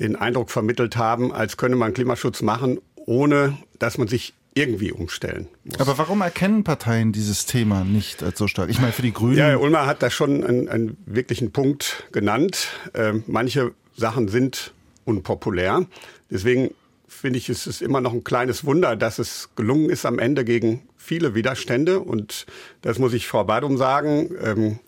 [0.00, 5.48] den Eindruck vermittelt haben, als könne man Klimaschutz machen, ohne dass man sich irgendwie umstellen
[5.64, 5.80] muss.
[5.80, 8.70] Aber warum erkennen Parteien dieses Thema nicht als so stark?
[8.70, 9.36] Ich meine, für die Grünen.
[9.36, 12.68] Ja, Herr Ulmer hat da schon einen, einen wirklichen Punkt genannt.
[12.92, 14.72] Äh, manche Sachen sind
[15.04, 15.86] unpopulär.
[16.30, 16.70] Deswegen
[17.08, 20.44] finde ich, ist es immer noch ein kleines Wunder, dass es gelungen ist am Ende
[20.44, 22.00] gegen viele Widerstände.
[22.00, 22.46] Und
[22.82, 24.30] das muss ich Frau Badum sagen.
[24.42, 24.78] Ähm,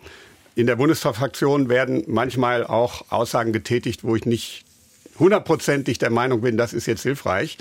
[0.55, 4.65] in der Bundestagsfraktion werden manchmal auch Aussagen getätigt, wo ich nicht
[5.19, 7.59] hundertprozentig der Meinung bin, das ist jetzt hilfreich.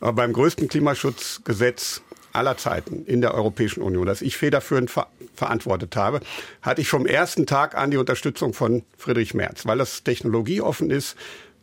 [0.00, 5.96] Aber beim größten Klimaschutzgesetz aller Zeiten in der Europäischen Union, das ich federführend ver verantwortet
[5.96, 6.20] habe,
[6.62, 11.14] hatte ich vom ersten Tag an die Unterstützung von Friedrich Merz, weil das technologieoffen ist,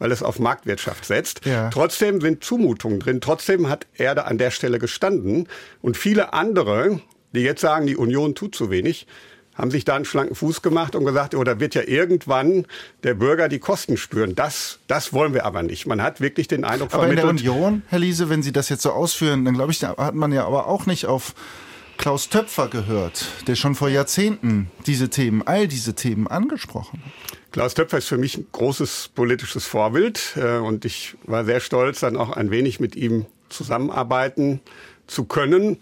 [0.04, 1.46] weil es auf Marktwirtschaft setzt.
[1.46, 1.70] Ja.
[1.70, 3.22] Trotzdem sind Zumutungen drin.
[3.22, 5.48] Trotzdem hat er da an der Stelle gestanden.
[5.82, 7.00] Und viele andere,
[7.32, 9.08] die jetzt sagen, die Union tut zu wenig,
[9.56, 12.66] haben sich da einen schlanken Fuß gemacht und gesagt, oder wird ja irgendwann
[13.04, 14.36] der Bürger die Kosten spüren.
[14.36, 15.88] Das, das wollen wir aber nicht.
[15.88, 17.24] Man hat wirklich den Eindruck aber vermittelt.
[17.24, 19.80] Aber in der Union, Herr Liese, wenn Sie das jetzt so ausführen, dann glaube ich,
[19.80, 21.34] da hat man ja aber auch nicht auf
[21.98, 27.43] Klaus Töpfer gehört, der schon vor Jahrzehnten diese Themen, all diese Themen angesprochen hat.
[27.54, 32.00] Klaus Töpfer ist für mich ein großes politisches Vorbild äh, und ich war sehr stolz,
[32.00, 34.60] dann auch ein wenig mit ihm zusammenarbeiten
[35.06, 35.78] zu können.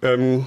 [0.00, 0.46] Ähm,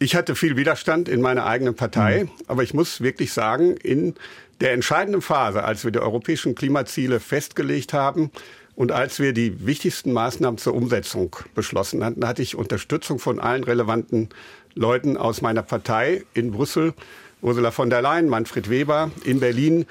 [0.00, 2.30] ich hatte viel Widerstand in meiner eigenen Partei, mhm.
[2.48, 4.14] aber ich muss wirklich sagen, in
[4.60, 8.32] der entscheidenden Phase, als wir die europäischen Klimaziele festgelegt haben
[8.74, 13.62] und als wir die wichtigsten Maßnahmen zur Umsetzung beschlossen hatten, hatte ich Unterstützung von allen
[13.62, 14.30] relevanten
[14.74, 16.94] Leuten aus meiner Partei in Brüssel.
[17.44, 19.86] Ursula von der Leyen, Manfred Weber in Berlin,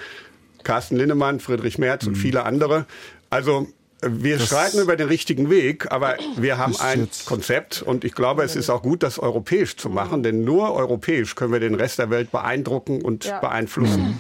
[0.63, 2.09] Carsten Linnemann, Friedrich Merz mhm.
[2.09, 2.85] und viele andere.
[3.29, 3.67] Also
[4.01, 8.43] wir das streiten über den richtigen Weg, aber wir haben ein Konzept und ich glaube,
[8.43, 11.99] es ist auch gut, das europäisch zu machen, denn nur europäisch können wir den Rest
[11.99, 13.39] der Welt beeindrucken und ja.
[13.39, 14.01] beeinflussen.
[14.01, 14.19] Mhm.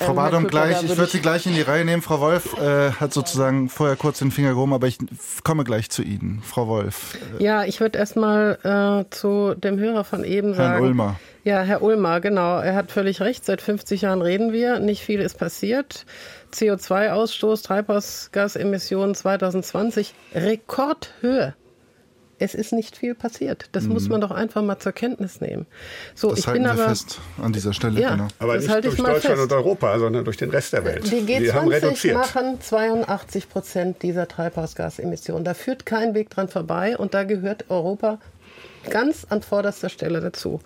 [0.00, 2.02] Frau Badum, gleich, ich würde Sie gleich in die Reihe nehmen.
[2.02, 4.98] Frau Wolf äh, hat sozusagen vorher kurz den Finger gehoben, aber ich
[5.44, 6.42] komme gleich zu Ihnen.
[6.42, 7.18] Frau Wolf.
[7.38, 8.58] Äh, ja, ich würde erst mal
[9.06, 10.72] äh, zu dem Hörer von eben sagen.
[10.72, 11.20] Herrn Ulmer.
[11.44, 12.58] Ja, Herr Ulmer, genau.
[12.58, 13.44] Er hat völlig recht.
[13.44, 14.78] Seit 50 Jahren reden wir.
[14.78, 16.04] Nicht viel ist passiert.
[16.52, 21.54] CO2-Ausstoß, Treibhausgasemissionen 2020, Rekordhöhe.
[22.40, 23.68] Es ist nicht viel passiert.
[23.72, 23.92] Das mhm.
[23.92, 25.66] muss man doch einfach mal zur Kenntnis nehmen.
[26.14, 28.00] So, das ich halten bin wir aber, fest an dieser Stelle.
[28.00, 28.28] Ja, genau.
[28.38, 29.42] Aber nicht durch Deutschland fest.
[29.42, 31.10] und Europa, sondern durch den Rest der Welt.
[31.10, 35.44] Die G20 machen 82 Prozent dieser Treibhausgasemissionen.
[35.44, 38.18] Da führt kein Weg dran vorbei und da gehört Europa
[38.88, 40.60] ganz an vorderster Stelle dazu.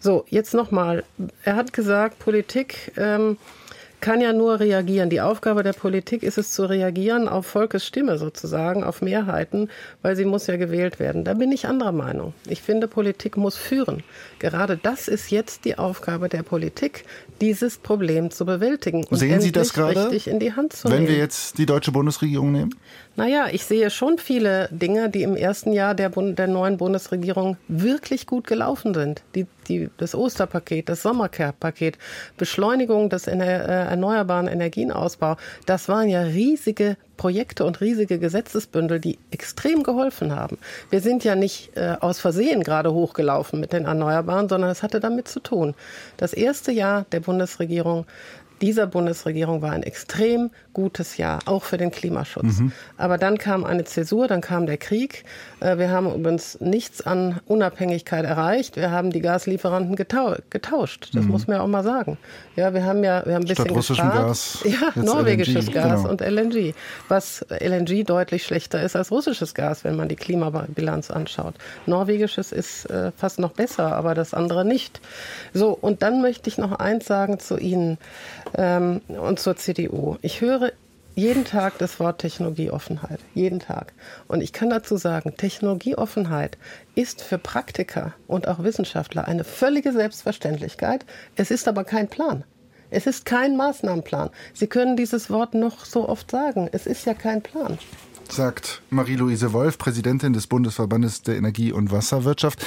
[0.00, 1.04] So, jetzt nochmal.
[1.44, 3.36] Er hat gesagt, Politik ähm,
[4.00, 5.10] kann ja nur reagieren.
[5.10, 9.68] Die Aufgabe der Politik ist es zu reagieren auf Volkes Stimme sozusagen, auf Mehrheiten,
[10.02, 11.24] weil sie muss ja gewählt werden.
[11.24, 12.34] Da bin ich anderer Meinung.
[12.48, 14.02] Ich finde, Politik muss führen.
[14.38, 17.04] Gerade das ist jetzt die Aufgabe der Politik,
[17.40, 21.04] dieses Problem zu bewältigen und Sehen Sie das gerade, richtig in die Hand zu wenn
[21.04, 21.08] nehmen.
[21.08, 22.74] wir jetzt die deutsche Bundesregierung nehmen?
[23.20, 27.58] Naja, ich sehe schon viele Dinge, die im ersten Jahr der, Bund der neuen Bundesregierung
[27.68, 29.20] wirklich gut gelaufen sind.
[29.34, 31.98] Die, die, das Osterpaket, das Sommerpaket,
[32.38, 39.18] Beschleunigung des Ener äh, erneuerbaren Energienausbau, das waren ja riesige Projekte und riesige Gesetzesbündel, die
[39.30, 40.56] extrem geholfen haben.
[40.88, 44.98] Wir sind ja nicht äh, aus Versehen gerade hochgelaufen mit den Erneuerbaren, sondern es hatte
[44.98, 45.74] damit zu tun.
[46.16, 48.06] Das erste Jahr der Bundesregierung
[48.60, 52.60] dieser Bundesregierung war ein extrem gutes Jahr, auch für den Klimaschutz.
[52.60, 52.72] Mhm.
[52.96, 55.24] Aber dann kam eine Zäsur, dann kam der Krieg.
[55.60, 58.76] Äh, wir haben übrigens nichts an Unabhängigkeit erreicht.
[58.76, 61.10] Wir haben die Gaslieferanten getau getauscht.
[61.14, 61.30] Das mhm.
[61.30, 62.18] muss man ja auch mal sagen.
[62.56, 64.58] Ja, wir haben ja wir haben ein bisschen Statt russischem Gas.
[64.70, 66.10] Ja, norwegisches LNG, Gas genau.
[66.10, 66.74] und LNG.
[67.08, 71.54] Was LNG deutlich schlechter ist als russisches Gas, wenn man die Klimabilanz anschaut.
[71.86, 75.00] Norwegisches ist äh, fast noch besser, aber das andere nicht.
[75.52, 77.98] So, und dann möchte ich noch eins sagen zu Ihnen
[78.54, 80.16] ähm, und zur CDU.
[80.22, 80.69] Ich höre
[81.14, 83.20] jeden Tag das Wort Technologieoffenheit.
[83.34, 83.92] Jeden Tag.
[84.28, 86.58] Und ich kann dazu sagen, Technologieoffenheit
[86.94, 91.04] ist für Praktiker und auch Wissenschaftler eine völlige Selbstverständlichkeit.
[91.36, 92.44] Es ist aber kein Plan.
[92.90, 94.30] Es ist kein Maßnahmenplan.
[94.52, 96.68] Sie können dieses Wort noch so oft sagen.
[96.72, 97.78] Es ist ja kein Plan
[98.32, 102.64] sagt Marie-Louise Wolf, Präsidentin des Bundesverbandes der Energie- und Wasserwirtschaft.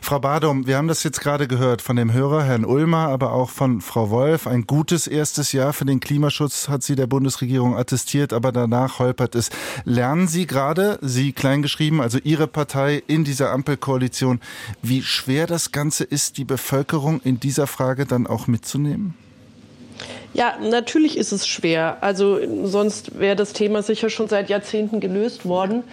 [0.00, 3.50] Frau Badum, wir haben das jetzt gerade gehört von dem Hörer, Herrn Ulmer, aber auch
[3.50, 4.46] von Frau Wolf.
[4.46, 9.34] Ein gutes erstes Jahr für den Klimaschutz hat sie der Bundesregierung attestiert, aber danach holpert
[9.34, 9.50] es.
[9.84, 14.40] Lernen Sie gerade, Sie kleingeschrieben, also Ihre Partei in dieser Ampelkoalition,
[14.82, 19.14] wie schwer das Ganze ist, die Bevölkerung in dieser Frage dann auch mitzunehmen?
[20.34, 21.98] Ja, natürlich ist es schwer.
[22.00, 25.84] Also sonst wäre das Thema sicher schon seit Jahrzehnten gelöst worden.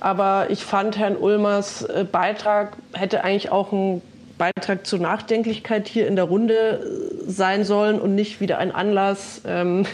[0.00, 4.02] Aber ich fand, Herrn Ulmers äh, Beitrag hätte eigentlich auch ein
[4.36, 9.42] Beitrag zur Nachdenklichkeit hier in der Runde äh, sein sollen und nicht wieder ein Anlass.
[9.44, 9.86] Ähm,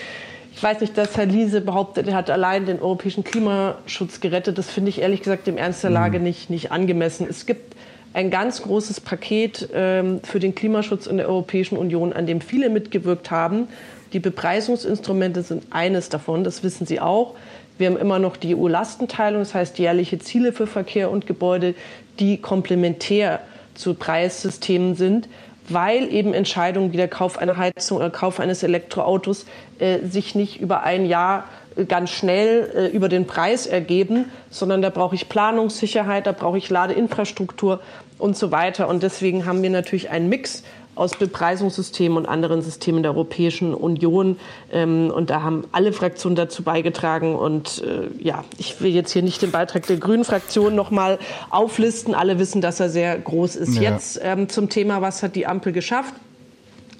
[0.54, 4.56] ich weiß nicht, dass Herr Liese behauptet, er hat allein den europäischen Klimaschutz gerettet.
[4.56, 6.24] Das finde ich ehrlich gesagt dem Ernst der Lage mhm.
[6.24, 7.26] nicht, nicht angemessen.
[7.28, 7.74] Es gibt
[8.12, 12.68] ein ganz großes Paket ähm, für den Klimaschutz in der Europäischen Union, an dem viele
[12.68, 13.68] mitgewirkt haben.
[14.12, 17.34] Die Bepreisungsinstrumente sind eines davon, das wissen Sie auch.
[17.78, 21.74] Wir haben immer noch die EU-Lastenteilung, das heißt jährliche Ziele für Verkehr und Gebäude,
[22.18, 23.40] die komplementär
[23.74, 25.28] zu Preissystemen sind,
[25.68, 29.46] weil eben Entscheidungen wie der Kauf einer Heizung oder Kauf eines Elektroautos
[29.78, 31.44] äh, sich nicht über ein Jahr
[31.88, 36.68] ganz schnell äh, über den Preis ergeben, sondern da brauche ich Planungssicherheit, da brauche ich
[36.68, 37.80] Ladeinfrastruktur
[38.18, 38.88] und so weiter.
[38.88, 40.62] Und deswegen haben wir natürlich einen Mix
[40.96, 44.38] aus Bepreisungssystemen und anderen Systemen der Europäischen Union.
[44.70, 47.36] Ähm, und da haben alle Fraktionen dazu beigetragen.
[47.36, 51.18] Und äh, ja, ich will jetzt hier nicht den Beitrag der Grünen Fraktion noch mal
[51.48, 52.14] auflisten.
[52.14, 53.76] Alle wissen, dass er sehr groß ist.
[53.76, 53.92] Ja.
[53.92, 56.12] Jetzt ähm, zum Thema, was hat die Ampel geschafft?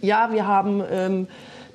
[0.01, 1.27] Ja, wir haben ähm,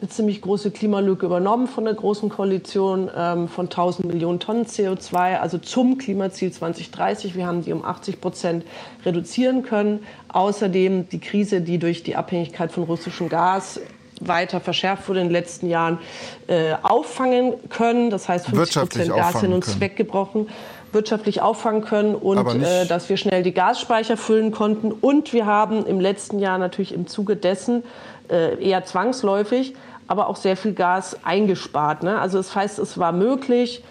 [0.01, 5.38] eine ziemlich große Klimalücke übernommen von der Großen Koalition ähm, von 1000 Millionen Tonnen CO2,
[5.38, 7.36] also zum Klimaziel 2030.
[7.36, 8.65] Wir haben die um 80 Prozent
[9.05, 10.03] reduzieren können.
[10.27, 13.79] Außerdem die Krise, die durch die Abhängigkeit von russischem Gas
[14.21, 15.99] weiter verschärft wurde in den letzten Jahren,
[16.47, 18.10] äh, auffangen können.
[18.10, 19.81] Das heißt, 50 Prozent Gas sind uns können.
[19.81, 20.47] weggebrochen
[20.95, 24.91] wirtschaftlich auffangen können und äh, dass wir schnell die Gasspeicher füllen konnten.
[24.91, 27.84] Und wir haben im letzten Jahr natürlich im Zuge dessen
[28.29, 29.75] äh, eher zwangsläufig,
[30.08, 32.04] aber auch sehr viel Gas eingespart.
[32.04, 32.20] Ne?
[32.20, 33.84] Also das heißt, es war möglich,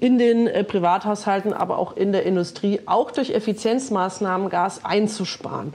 [0.00, 5.74] in den äh, Privathaushalten, aber auch in der Industrie, auch durch Effizienzmaßnahmen Gas einzusparen.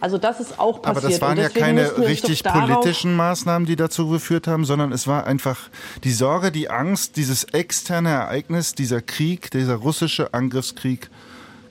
[0.00, 1.04] Also das ist auch passiert.
[1.04, 5.26] Aber das waren ja keine richtig politischen Maßnahmen, die dazu geführt haben, sondern es war
[5.26, 5.70] einfach
[6.04, 11.10] die Sorge, die Angst, dieses externe Ereignis, dieser Krieg, dieser russische Angriffskrieg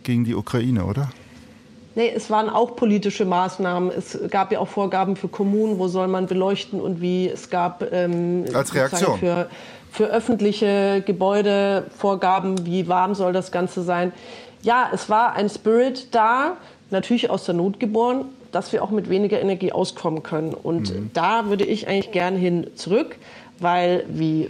[0.04, 1.10] gegen die Ukraine, oder?
[1.96, 3.92] Nee, es waren auch politische Maßnahmen.
[3.96, 7.30] Es gab ja auch Vorgaben für Kommunen, wo soll man beleuchten und wie.
[7.30, 9.50] Es gab ähm, als Reaktion für,
[9.92, 14.12] für öffentliche Gebäude Vorgaben, wie warm soll das Ganze sein.
[14.64, 16.58] Ja, es war ein Spirit da,
[16.90, 20.54] natürlich aus der Not geboren, dass wir auch mit weniger Energie auskommen können.
[20.54, 21.12] Und mhm.
[21.14, 23.18] da würde ich eigentlich gern hin zurück,
[23.60, 24.50] weil, wie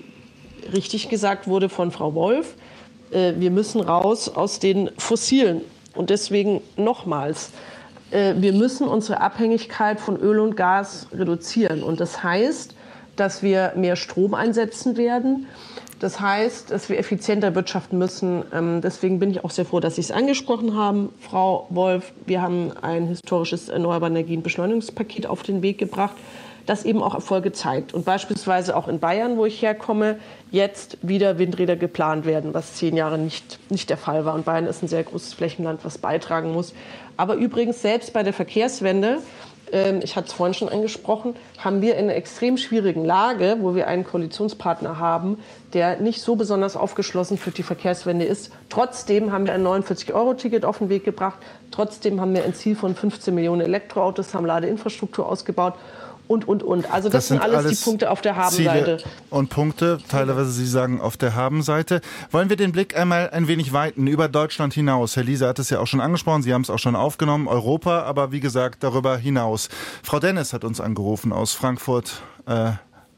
[0.71, 2.53] richtig gesagt wurde von Frau Wolf,
[3.11, 5.61] äh, wir müssen raus aus den fossilen
[5.95, 7.51] und deswegen nochmals,
[8.11, 11.83] äh, wir müssen unsere Abhängigkeit von Öl und Gas reduzieren.
[11.83, 12.75] Und das heißt,
[13.15, 15.47] dass wir mehr Strom einsetzen werden.
[15.99, 18.43] Das heißt, dass wir effizienter wirtschaften müssen.
[18.51, 22.11] Ähm, deswegen bin ich auch sehr froh, dass Sie es angesprochen haben, Frau Wolf.
[22.25, 26.15] Wir haben ein historisches Erneuerbare Energien Beschleunigungspaket auf den Weg gebracht
[26.65, 27.93] das eben auch Erfolge zeigt.
[27.93, 30.17] Und beispielsweise auch in Bayern, wo ich herkomme,
[30.51, 34.33] jetzt wieder Windräder geplant werden, was zehn Jahre nicht, nicht der Fall war.
[34.33, 36.73] Und Bayern ist ein sehr großes Flächenland, was beitragen muss.
[37.17, 39.19] Aber übrigens selbst bei der Verkehrswende,
[39.71, 43.75] ähm, ich hatte es vorhin schon angesprochen, haben wir in einer extrem schwierigen Lage, wo
[43.75, 45.39] wir einen Koalitionspartner haben,
[45.73, 48.51] der nicht so besonders aufgeschlossen für die Verkehrswende ist.
[48.69, 51.39] Trotzdem haben wir ein 49-Euro-Ticket auf den Weg gebracht.
[51.71, 55.73] Trotzdem haben wir ein Ziel von 15 Millionen Elektroautos, haben Ladeinfrastruktur ausgebaut
[56.27, 56.91] und, und, und.
[56.91, 58.97] Also das, das sind, alles, alles die Punkte auf der Habenseite.
[59.29, 62.01] Und Punkte, teilweise Sie sagen auf der Habenseite.
[62.31, 65.15] Wollen wir den Blick einmal ein wenig weiten über Deutschland hinaus?
[65.15, 68.03] Herr Lisa hat es ja auch schon angesprochen, Sie haben es auch schon aufgenommen, Europa,
[68.03, 69.69] aber wie gesagt, darüber hinaus.
[70.01, 72.71] Frau Dennis hat uns angerufen aus Frankfurt äh,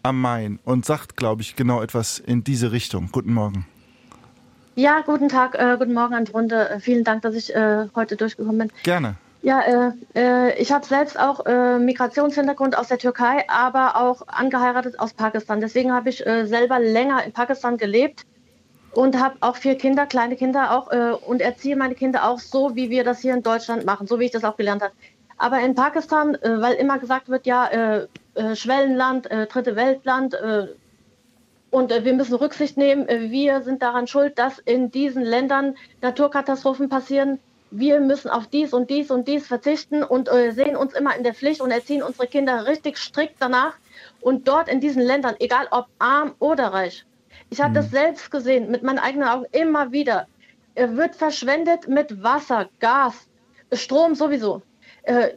[0.04, 3.10] am Main und sagt, glaube ich, genau etwas in diese Richtung.
[3.12, 3.65] Guten Morgen.
[4.76, 6.70] Ja, guten Tag, äh, guten Morgen an die Runde.
[6.70, 8.72] Äh, vielen Dank, dass ich äh, heute durchgekommen bin.
[8.84, 9.15] Gerne.
[9.45, 14.99] Ja, äh, äh, ich habe selbst auch äh, Migrationshintergrund aus der Türkei, aber auch angeheiratet
[14.99, 15.62] aus Pakistan.
[15.62, 18.25] Deswegen habe ich äh, selber länger in Pakistan gelebt
[18.95, 22.75] und habe auch vier Kinder, kleine Kinder auch äh, und erziehe meine Kinder auch so,
[22.75, 24.93] wie wir das hier in Deutschland machen, so wie ich das auch gelernt habe.
[25.38, 28.08] Aber in Pakistan, weil immer gesagt wird, ja,
[28.53, 30.34] Schwellenland, dritte Weltland,
[31.71, 33.05] und wir müssen Rücksicht nehmen.
[33.10, 37.39] wir sind daran schuld, dass in diesen Ländern Naturkatastrophen passieren
[37.77, 41.23] wir müssen auf dies und dies und dies verzichten und äh, sehen uns immer in
[41.23, 43.73] der Pflicht und erziehen unsere Kinder richtig strikt danach.
[44.21, 47.05] Und dort in diesen Ländern, egal ob arm oder reich,
[47.49, 47.75] ich habe mhm.
[47.75, 50.27] das selbst gesehen, mit meinen eigenen Augen immer wieder,
[50.75, 53.27] äh, wird verschwendet mit Wasser, Gas,
[53.71, 54.61] Strom sowieso.
[55.03, 55.31] Äh,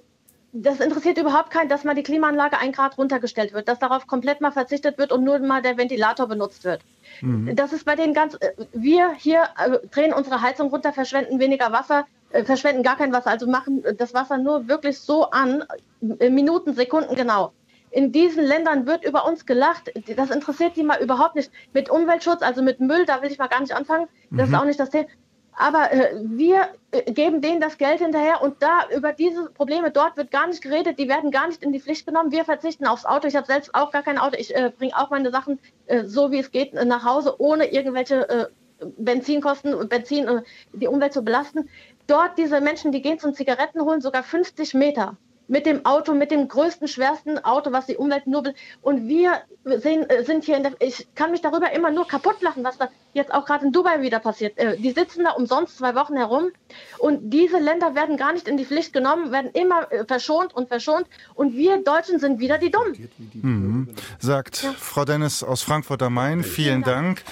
[0.52, 4.40] das interessiert überhaupt keinen, dass mal die Klimaanlage ein Grad runtergestellt wird, dass darauf komplett
[4.40, 6.80] mal verzichtet wird und nur mal der Ventilator benutzt wird.
[7.20, 7.54] Mhm.
[7.54, 11.70] Das ist bei denen ganz, äh, wir hier äh, drehen unsere Heizung runter, verschwenden weniger
[11.72, 15.64] Wasser, verschwenden gar kein Wasser, also machen das Wasser nur wirklich so an,
[16.18, 17.52] äh, Minuten, Sekunden genau.
[17.90, 19.90] In diesen Ländern wird über uns gelacht.
[20.14, 21.50] Das interessiert die mal überhaupt nicht.
[21.72, 24.08] Mit Umweltschutz, also mit Müll, da will ich mal gar nicht anfangen.
[24.30, 24.54] Das mhm.
[24.54, 25.08] ist auch nicht das Thema.
[25.52, 30.16] Aber äh, wir äh, geben denen das Geld hinterher und da über diese Probleme dort
[30.16, 30.98] wird gar nicht geredet.
[30.98, 32.30] Die werden gar nicht in die Pflicht genommen.
[32.30, 33.26] Wir verzichten aufs Auto.
[33.26, 34.36] Ich habe selbst auch gar kein Auto.
[34.38, 38.50] Ich äh, bringe auch meine Sachen äh, so wie es geht nach Hause, ohne irgendwelche
[38.98, 41.68] Benzinkosten, Benzin, die Umwelt zu belasten
[42.08, 45.16] dort diese Menschen, die gehen zum Zigaretten holen, sogar 50 Meter
[45.48, 48.54] mit dem Auto, mit dem größten, schwersten Auto, was die Umwelt nur will.
[48.82, 52.40] Und wir sehen, äh, sind hier in der, ich kann mich darüber immer nur kaputt
[52.42, 54.56] lachen, was da jetzt auch gerade in Dubai wieder passiert.
[54.58, 56.50] Äh, die sitzen da umsonst zwei Wochen herum
[56.98, 60.68] und diese Länder werden gar nicht in die Pflicht genommen, werden immer äh, verschont und
[60.68, 63.08] verschont und wir Deutschen sind wieder die Dummen.
[63.34, 63.88] Mhm.
[64.18, 64.72] Sagt ja.
[64.72, 66.44] Frau Dennis aus Frankfurt am Main.
[66.44, 67.22] Vielen Dank.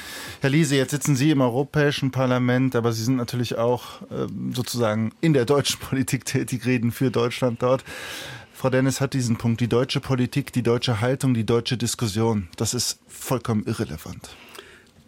[0.41, 5.13] Herr Liese, jetzt sitzen Sie im Europäischen Parlament, aber Sie sind natürlich auch äh, sozusagen
[5.21, 7.85] in der deutschen Politik tätig, reden für Deutschland dort.
[8.53, 12.73] Frau Dennis hat diesen Punkt, die deutsche Politik, die deutsche Haltung, die deutsche Diskussion, das
[12.73, 14.35] ist vollkommen irrelevant.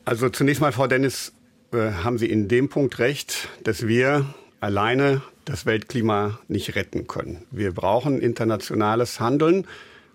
[0.05, 1.33] Also zunächst mal, Frau Dennis,
[1.73, 4.27] äh, haben Sie in dem Punkt recht, dass wir
[4.61, 7.45] alleine das Weltklima nicht retten können.
[7.51, 9.67] Wir brauchen internationales Handeln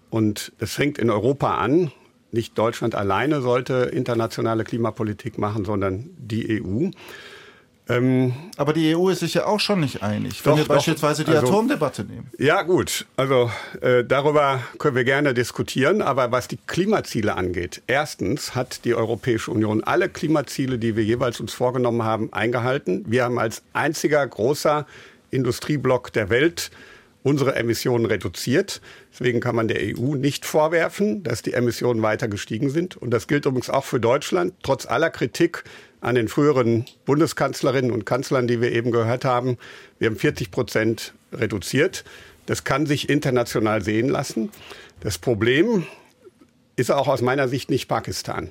[0.09, 1.91] und das fängt in Europa an.
[2.31, 6.89] Nicht Deutschland alleine sollte internationale Klimapolitik machen, sondern die EU.
[7.89, 10.75] Ähm, Aber die EU ist sich ja auch schon nicht einig, doch, wenn wir doch,
[10.75, 12.29] beispielsweise die also, Atomdebatte nehmen.
[12.38, 16.01] Ja gut, also äh, darüber können wir gerne diskutieren.
[16.01, 21.41] Aber was die Klimaziele angeht, erstens hat die Europäische Union alle Klimaziele, die wir jeweils
[21.41, 23.03] uns vorgenommen haben, eingehalten.
[23.07, 24.86] Wir haben als einziger großer
[25.31, 26.71] Industrieblock der Welt
[27.24, 28.82] unsere Emissionen reduziert.
[29.11, 32.97] Deswegen kann man der EU nicht vorwerfen, dass die Emissionen weiter gestiegen sind.
[32.97, 34.53] Und das gilt übrigens auch für Deutschland.
[34.61, 35.63] Trotz aller Kritik
[36.01, 39.57] an den früheren Bundeskanzlerinnen und Kanzlern, die wir eben gehört haben.
[39.99, 42.03] Wir haben 40 Prozent reduziert.
[42.45, 44.51] Das kann sich international sehen lassen.
[44.99, 45.86] Das Problem
[46.76, 48.49] ist auch aus meiner Sicht nicht Pakistan.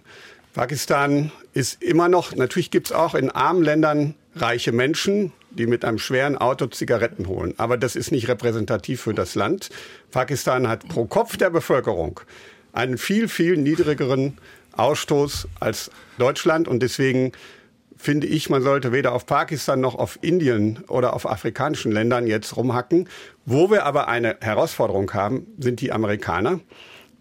[0.54, 5.84] Pakistan ist immer noch, natürlich gibt es auch in armen Ländern reiche Menschen, die mit
[5.84, 7.54] einem schweren Auto Zigaretten holen.
[7.58, 9.70] Aber das ist nicht repräsentativ für das Land.
[10.10, 12.20] Pakistan hat pro Kopf der Bevölkerung
[12.72, 14.38] einen viel, viel niedrigeren
[14.72, 16.68] Ausstoß als Deutschland.
[16.68, 17.32] Und deswegen
[17.96, 22.56] finde ich, man sollte weder auf Pakistan noch auf Indien oder auf afrikanischen Ländern jetzt
[22.56, 23.08] rumhacken.
[23.44, 26.60] Wo wir aber eine Herausforderung haben, sind die Amerikaner.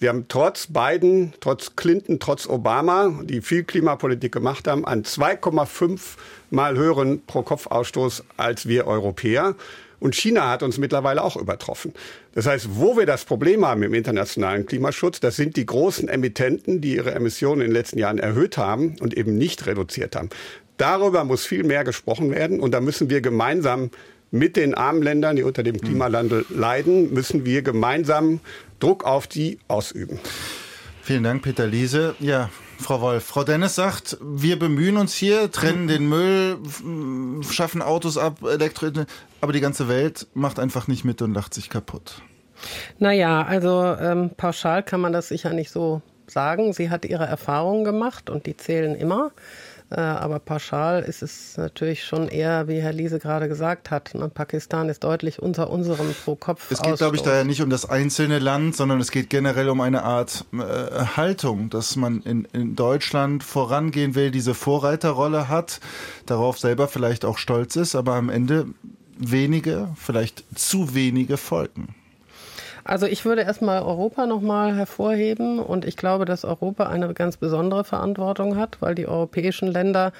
[0.02, 6.00] Wir haben trotz Biden, trotz Clinton, trotz Obama, die viel Klimapolitik gemacht haben, einen 2,5
[6.50, 9.54] mal höheren Pro-Kopf-Ausstoß als wir Europäer.
[10.00, 11.94] Und China hat uns mittlerweile auch übertroffen.
[12.34, 16.82] Das heißt, wo wir das Problem haben im internationalen Klimaschutz, das sind die großen Emittenten,
[16.82, 20.30] die ihre Emissionen in den letzten Jahren erhöht haben und eben nicht reduziert haben.
[20.78, 23.92] Darüber muss viel mehr gesprochen werden und da müssen wir gemeinsam
[24.32, 25.82] mit den armen Ländern, die unter dem hm.
[25.82, 28.40] Klimawandel leiden, müssen wir gemeinsam
[28.82, 30.20] Druck auf die ausüben.
[31.02, 32.16] Vielen Dank, Peter Liese.
[32.20, 33.24] Ja, Frau Wolf.
[33.24, 36.58] Frau Dennis sagt, wir bemühen uns hier, trennen den Müll,
[37.50, 38.88] schaffen Autos ab, Elektro,
[39.40, 42.22] aber die ganze Welt macht einfach nicht mit und lacht sich kaputt.
[43.00, 46.74] Naja, also ähm, pauschal kann man das sicher nicht so sagen.
[46.74, 49.32] Sie hat ihre Erfahrungen gemacht und die zählen immer.
[49.92, 54.16] Äh, aber pauschal ist es natürlich schon eher, wie Herr Liese gerade gesagt hat.
[54.16, 54.30] Ne?
[54.30, 56.72] Pakistan ist deutlich unter unserem Pro-Kopf.
[56.72, 59.82] Es geht, glaube ich, daher nicht um das einzelne Land, sondern es geht generell um
[59.82, 60.58] eine Art äh,
[61.18, 65.82] Haltung, dass man in, in Deutschland vorangehen will, diese Vorreiterrolle hat,
[66.26, 68.68] darauf selber vielleicht auch stolz ist, aber am Ende
[69.18, 71.96] wenige, vielleicht zu wenige folgen.
[72.84, 77.84] Also ich würde erstmal Europa nochmal hervorheben und ich glaube, dass Europa eine ganz besondere
[77.84, 80.12] Verantwortung hat, weil die europäischen Länder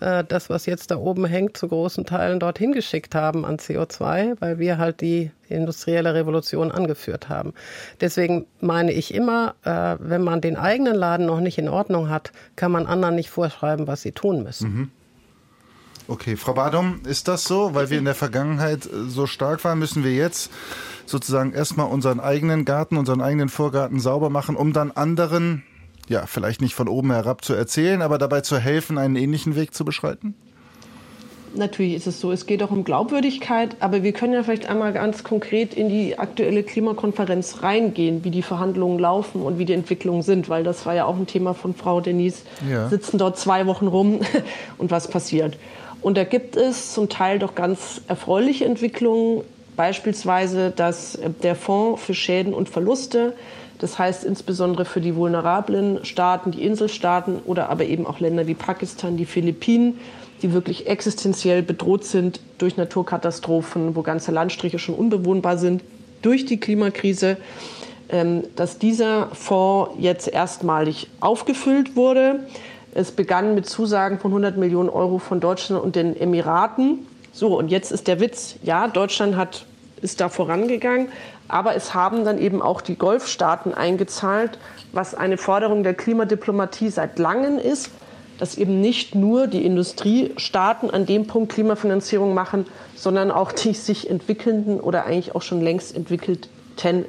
[0.00, 4.36] äh, das, was jetzt da oben hängt, zu großen Teilen dorthin geschickt haben an CO2,
[4.40, 7.54] weil wir halt die industrielle Revolution angeführt haben.
[8.00, 12.32] Deswegen meine ich immer, äh, wenn man den eigenen Laden noch nicht in Ordnung hat,
[12.56, 14.70] kann man anderen nicht vorschreiben, was sie tun müssen.
[14.70, 14.90] Mhm.
[16.10, 17.74] Okay, Frau Badum, ist das so?
[17.74, 20.50] Weil wir in der Vergangenheit äh, so stark waren, müssen wir jetzt
[21.04, 25.64] sozusagen erstmal unseren eigenen Garten, unseren eigenen Vorgarten sauber machen, um dann anderen,
[26.08, 29.74] ja, vielleicht nicht von oben herab zu erzählen, aber dabei zu helfen, einen ähnlichen Weg
[29.74, 30.34] zu beschreiten?
[31.54, 32.32] Natürlich ist es so.
[32.32, 36.18] Es geht auch um Glaubwürdigkeit, aber wir können ja vielleicht einmal ganz konkret in die
[36.18, 40.94] aktuelle Klimakonferenz reingehen, wie die Verhandlungen laufen und wie die Entwicklungen sind, weil das war
[40.94, 42.42] ja auch ein Thema von Frau Denise.
[42.70, 42.88] Ja.
[42.88, 44.20] Sitzen dort zwei Wochen rum
[44.78, 45.58] und was passiert?
[46.00, 49.42] Und da gibt es zum Teil doch ganz erfreuliche Entwicklungen,
[49.76, 53.34] beispielsweise, dass der Fonds für Schäden und Verluste,
[53.78, 58.54] das heißt insbesondere für die vulnerablen Staaten, die Inselstaaten oder aber eben auch Länder wie
[58.54, 60.00] Pakistan, die Philippinen,
[60.42, 65.82] die wirklich existenziell bedroht sind durch Naturkatastrophen, wo ganze Landstriche schon unbewohnbar sind,
[66.22, 67.36] durch die Klimakrise,
[68.08, 72.40] ähm, dass dieser Fonds jetzt erstmalig aufgefüllt wurde.
[72.94, 77.06] Es begann mit Zusagen von 100 Millionen Euro von Deutschland und den Emiraten.
[77.32, 79.66] So, und jetzt ist der Witz, ja, Deutschland hat,
[80.00, 81.08] ist da vorangegangen,
[81.46, 84.58] aber es haben dann eben auch die Golfstaaten eingezahlt,
[84.92, 87.90] was eine Forderung der Klimadiplomatie seit langem ist.
[88.38, 94.08] dass eben nicht nur die Industriestaaten an dem Punkt Klimafinanzierung machen, sondern auch die sich
[94.08, 96.48] entwickelnden oder eigentlich auch schon längst entwickelten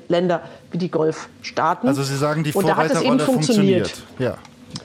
[0.08, 1.88] Länder wie die Golfstaaten.
[1.88, 3.94] Also Sie sagen, die Vorreiterrolle funktioniert.
[4.18, 4.38] Ja.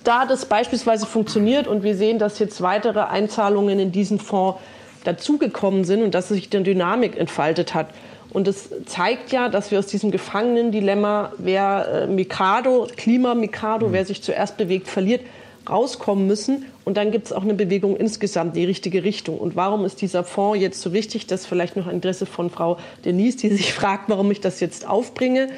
[0.03, 4.59] Da es beispielsweise funktioniert und wir sehen, dass jetzt weitere Einzahlungen in diesen Fonds
[5.05, 7.89] dazugekommen sind und dass sich eine Dynamik entfaltet hat.
[8.31, 14.23] Und es zeigt ja, dass wir aus diesem Gefangenen-Dilemma, wer äh, Mikado, Klima-Mikado, wer sich
[14.23, 15.21] zuerst bewegt, verliert,
[15.69, 16.67] rauskommen müssen.
[16.85, 19.39] Und dann gibt es auch eine Bewegung insgesamt in die richtige Richtung.
[19.39, 21.27] Und warum ist dieser Fonds jetzt so wichtig?
[21.27, 24.87] Das ist vielleicht noch Interesse von Frau Denise, die sich fragt, warum ich das jetzt
[24.87, 25.49] aufbringe.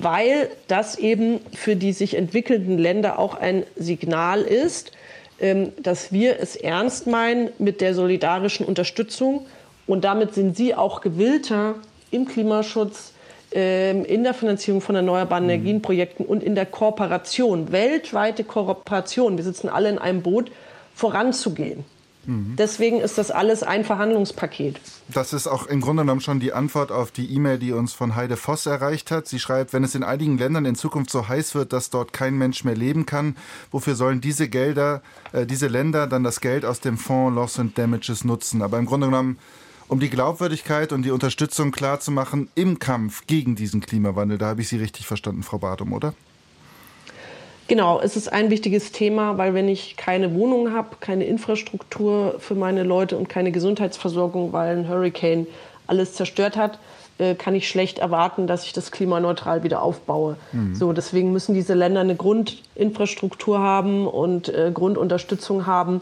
[0.00, 4.92] Weil das eben für die sich entwickelnden Länder auch ein Signal ist,
[5.40, 9.46] ähm, dass wir es ernst meinen mit der solidarischen Unterstützung.
[9.86, 11.76] Und damit sind Sie auch gewillter,
[12.10, 13.12] im Klimaschutz,
[13.52, 15.50] ähm, in der Finanzierung von erneuerbaren mhm.
[15.50, 20.50] Energienprojekten und in der Kooperation, weltweite Kooperation, wir sitzen alle in einem Boot,
[20.94, 21.84] voranzugehen.
[22.30, 24.78] Deswegen ist das alles ein Verhandlungspaket.
[25.08, 28.16] Das ist auch im Grunde genommen schon die Antwort auf die E-Mail, die uns von
[28.16, 29.26] Heide Voss erreicht hat.
[29.26, 32.36] Sie schreibt, wenn es in einigen Ländern in Zukunft so heiß wird, dass dort kein
[32.36, 33.34] Mensch mehr leben kann,
[33.70, 35.00] wofür sollen diese Gelder,
[35.32, 38.60] äh, diese Länder dann das Geld aus dem Fonds Loss and Damages nutzen?
[38.60, 39.38] Aber im Grunde genommen
[39.88, 44.36] um die Glaubwürdigkeit und die Unterstützung klarzumachen im Kampf gegen diesen Klimawandel.
[44.36, 46.12] Da habe ich Sie richtig verstanden, Frau Badum, oder?
[47.68, 52.54] Genau, es ist ein wichtiges Thema, weil wenn ich keine Wohnung habe, keine Infrastruktur für
[52.54, 55.46] meine Leute und keine Gesundheitsversorgung, weil ein Hurricane
[55.86, 56.78] alles zerstört hat,
[57.18, 60.36] äh, kann ich schlecht erwarten, dass ich das klimaneutral wieder aufbaue.
[60.52, 60.74] Mhm.
[60.74, 66.00] So, deswegen müssen diese Länder eine Grundinfrastruktur haben und äh, Grundunterstützung haben.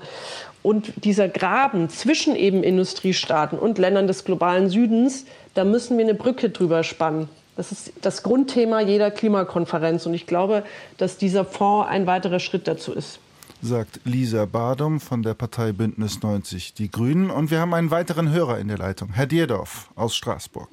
[0.62, 6.14] Und dieser Graben zwischen eben Industriestaaten und Ländern des globalen Südens, da müssen wir eine
[6.14, 7.28] Brücke drüber spannen.
[7.56, 10.06] Das ist das Grundthema jeder Klimakonferenz.
[10.06, 10.62] Und ich glaube,
[10.98, 13.18] dass dieser Fonds ein weiterer Schritt dazu ist.
[13.62, 17.30] Sagt Lisa Badum von der Partei Bündnis 90 Die Grünen.
[17.30, 20.68] Und wir haben einen weiteren Hörer in der Leitung, Herr Dierdorf aus Straßburg.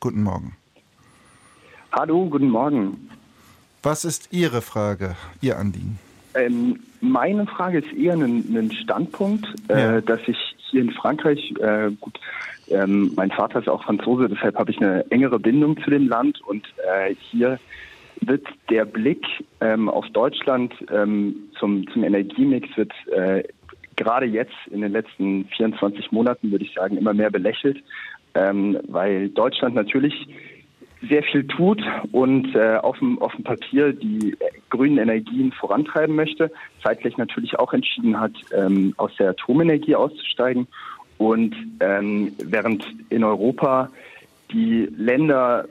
[0.00, 0.56] Guten Morgen.
[1.92, 3.10] Hallo, guten Morgen.
[3.82, 5.98] Was ist Ihre Frage, Ihr Anliegen?
[6.34, 9.96] Ähm, meine Frage ist eher ein, ein Standpunkt, äh, ja.
[9.98, 10.36] äh, dass ich
[10.72, 12.18] hier in Frankreich, äh, gut,
[12.68, 16.40] ähm, mein Vater ist auch Franzose, deshalb habe ich eine engere Bindung zu dem Land
[16.42, 17.58] und äh, hier
[18.20, 19.24] wird der Blick
[19.60, 23.42] ähm, auf Deutschland ähm, zum, zum Energiemix wird äh,
[23.96, 27.82] gerade jetzt in den letzten 24 Monaten, würde ich sagen, immer mehr belächelt,
[28.34, 30.28] ähm, weil Deutschland natürlich
[31.08, 31.82] sehr viel tut
[32.12, 34.36] und äh, auf, dem, auf dem Papier die
[34.70, 36.50] grünen Energien vorantreiben möchte,
[36.82, 40.68] zeitgleich natürlich auch entschieden hat, ähm, aus der Atomenergie auszusteigen
[41.18, 43.90] und ähm, während in Europa
[44.52, 45.66] die Länder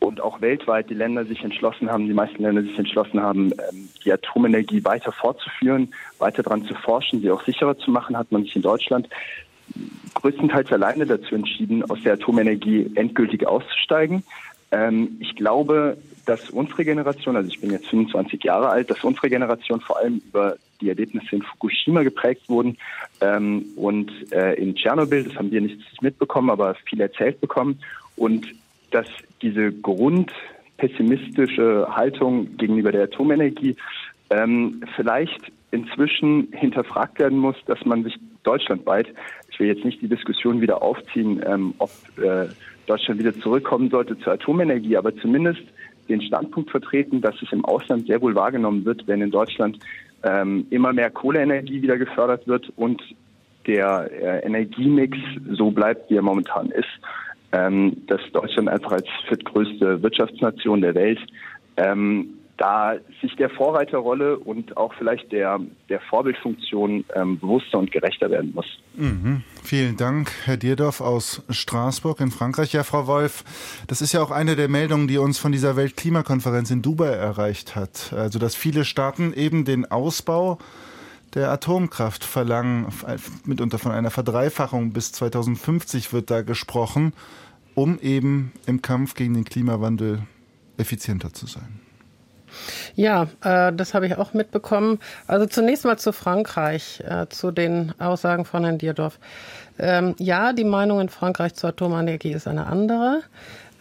[0.00, 3.88] und auch weltweit die Länder sich entschlossen haben, die meisten Länder sich entschlossen haben, ähm,
[4.04, 8.44] die Atomenergie weiter fortzuführen, weiter daran zu forschen, sie auch sicherer zu machen, hat man
[8.44, 9.08] sich in Deutschland
[10.14, 14.22] größtenteils alleine dazu entschieden, aus der Atomenergie endgültig auszusteigen.
[14.70, 15.96] Ähm, ich glaube,
[16.26, 20.20] dass unsere Generation, also ich bin jetzt 25 Jahre alt, dass unsere Generation vor allem
[20.28, 22.76] über die Erlebnisse in Fukushima geprägt wurden.
[23.20, 27.80] Ähm, und äh, in Tschernobyl, das haben wir nicht mitbekommen, aber viel erzählt bekommen.
[28.16, 28.46] Und
[28.90, 29.06] dass
[29.42, 33.76] diese grundpessimistische Haltung gegenüber der Atomenergie
[34.30, 39.08] ähm, vielleicht inzwischen hinterfragt werden muss, dass man sich deutschlandweit,
[39.50, 42.48] ich will jetzt nicht die Diskussion wieder aufziehen, ähm, ob äh,
[42.88, 45.62] Deutschland wieder zurückkommen sollte zur Atomenergie, aber zumindest
[46.08, 49.78] den Standpunkt vertreten, dass es im Ausland sehr wohl wahrgenommen wird, wenn in Deutschland
[50.22, 53.02] ähm, immer mehr Kohleenergie wieder gefördert wird und
[53.66, 55.16] der äh, Energiemix
[55.52, 56.88] so bleibt, wie er momentan ist,
[57.52, 61.20] ähm, dass Deutschland einfach als viertgrößte Wirtschaftsnation der Welt
[61.76, 68.30] ähm, da sich der Vorreiterrolle und auch vielleicht der, der Vorbildfunktion ähm, bewusster und gerechter
[68.30, 68.66] werden muss.
[68.96, 69.42] Mhm.
[69.62, 72.72] Vielen Dank, Herr Dierdorf aus Straßburg in Frankreich.
[72.72, 73.44] Ja, Frau Wolf,
[73.86, 77.76] das ist ja auch eine der Meldungen, die uns von dieser Weltklimakonferenz in Dubai erreicht
[77.76, 78.12] hat.
[78.12, 80.58] Also, dass viele Staaten eben den Ausbau
[81.34, 82.86] der Atomkraft verlangen,
[83.44, 87.12] mitunter von einer Verdreifachung bis 2050 wird da gesprochen,
[87.74, 90.22] um eben im Kampf gegen den Klimawandel
[90.78, 91.87] effizienter zu sein.
[92.94, 94.98] Ja, äh, das habe ich auch mitbekommen.
[95.26, 99.18] Also zunächst mal zu Frankreich, äh, zu den Aussagen von Herrn Dierdorf.
[99.78, 103.22] Ähm, ja, die Meinung in Frankreich zur Atomenergie ist eine andere.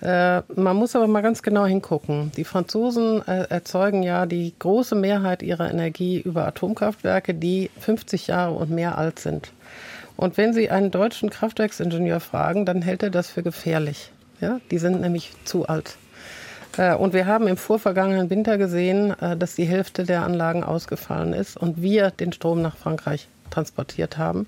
[0.02, 2.32] Äh, man muss aber mal ganz genau hingucken.
[2.38, 8.54] Die Franzosen äh, erzeugen ja die große Mehrheit ihrer Energie über Atomkraftwerke, die 50 Jahre
[8.54, 9.52] und mehr alt sind.
[10.16, 14.12] Und wenn Sie einen deutschen Kraftwerksingenieur fragen, dann hält er das für gefährlich.
[14.40, 15.98] Ja, die sind nämlich zu alt.
[16.78, 21.34] Äh, und wir haben im vorvergangenen Winter gesehen, äh, dass die Hälfte der Anlagen ausgefallen
[21.34, 24.48] ist und wir den Strom nach Frankreich transportiert haben.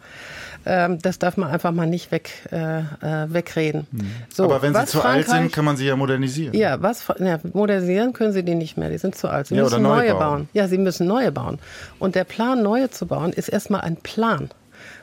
[0.65, 2.81] Ähm, das darf man einfach mal nicht weg, äh,
[3.27, 3.87] wegreden.
[3.91, 4.11] Mhm.
[4.33, 6.53] So, Aber wenn sie zu alt sind, kann man sie ja modernisieren.
[6.53, 8.89] Ja, was, ja, modernisieren können sie die nicht mehr.
[8.89, 9.47] Die sind zu alt.
[9.47, 10.19] Sie ja, müssen neue bauen.
[10.19, 10.49] bauen.
[10.53, 11.59] Ja, sie müssen neue bauen.
[11.97, 14.49] Und der Plan, neue zu bauen, ist erstmal ein Plan.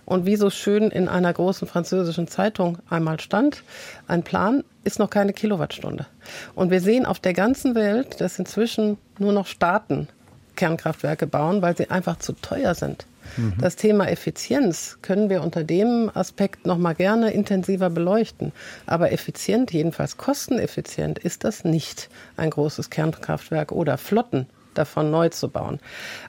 [0.04, 3.62] Und wie so schön in einer großen französischen Zeitung einmal stand,
[4.06, 6.06] ein Plan ist noch keine Kilowattstunde.
[6.54, 10.08] Und wir sehen auf der ganzen Welt, dass inzwischen nur noch Staaten
[10.54, 13.06] Kernkraftwerke bauen, weil sie einfach zu teuer sind.
[13.36, 13.54] Mhm.
[13.60, 18.52] Das Thema Effizienz können wir unter dem Aspekt noch mal gerne intensiver beleuchten.
[18.86, 24.46] Aber effizient, jedenfalls kosteneffizient, ist das nicht ein großes Kernkraftwerk oder Flotten
[24.78, 25.80] davon neu zu bauen.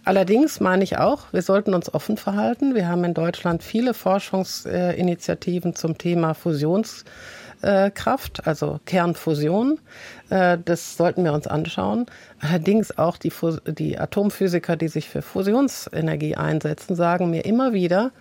[0.05, 2.75] Allerdings meine ich auch, wir sollten uns offen verhalten.
[2.75, 9.79] Wir haben in Deutschland viele Forschungsinitiativen zum Thema Fusionskraft, also Kernfusion.
[10.29, 12.05] Äh, das sollten wir uns anschauen.
[12.39, 13.31] Allerdings auch die,
[13.65, 18.11] die Atomphysiker, die sich für Fusionsenergie einsetzen, sagen mir immer wieder,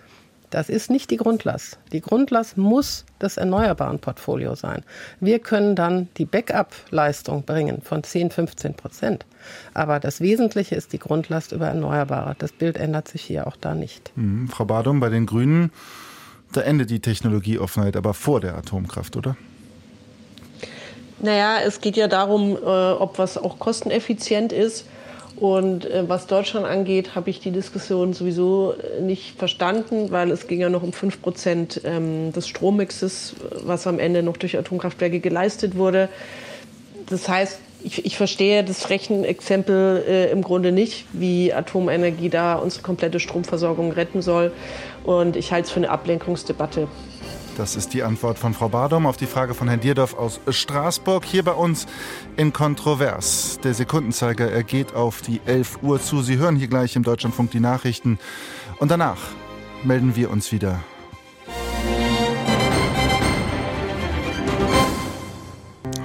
[0.49, 1.77] das ist nicht die Grundlast.
[1.91, 4.83] Die Grundlast muss das erneuerbaren Portfolio sein.
[5.19, 9.25] Wir können dann die Backup-Leistung bringen von 10, 15 Prozent.
[9.73, 12.35] Aber das Wesentliche ist die Grundlast über Erneuerbare.
[12.39, 14.11] Das Bild ändert sich hier auch da nicht.
[14.15, 14.47] Mhm.
[14.47, 15.71] Frau Badum, bei den Grünen,
[16.53, 19.35] da endet die Technologieoffenheit aber vor der Atomkraft, oder?
[21.19, 24.85] Naja, es geht ja darum, äh, ob was auch kosteneffizient ist.
[25.39, 30.47] Und äh, was Deutschland angeht, habe ich die Diskussion sowieso äh, nicht verstanden, weil es
[30.47, 35.19] ging ja noch um 5 Prozent ähm, des Strommixes, was am Ende noch durch Atomkraftwerke
[35.19, 36.09] geleistet wurde.
[37.07, 42.81] Das heißt, ich, ich verstehe das Rechenexempel äh, im Grunde nicht, wie Atomenergie da unsere
[42.81, 44.51] komplette Stromversorgung retten soll.
[45.03, 46.87] Und ich halte es für eine Ablenkungsdebatte.
[47.57, 51.25] Das ist die Antwort von Frau Badom auf die Frage von Herrn Dierdorf aus Straßburg.
[51.25, 51.87] Hier bei uns
[52.35, 53.59] in Kontrovers.
[53.63, 56.21] Der Sekundenzeiger, er geht auf die 11 Uhr zu.
[56.21, 58.19] Sie hören hier gleich im Deutschlandfunk die Nachrichten.
[58.77, 59.17] Und danach
[59.83, 60.83] melden wir uns wieder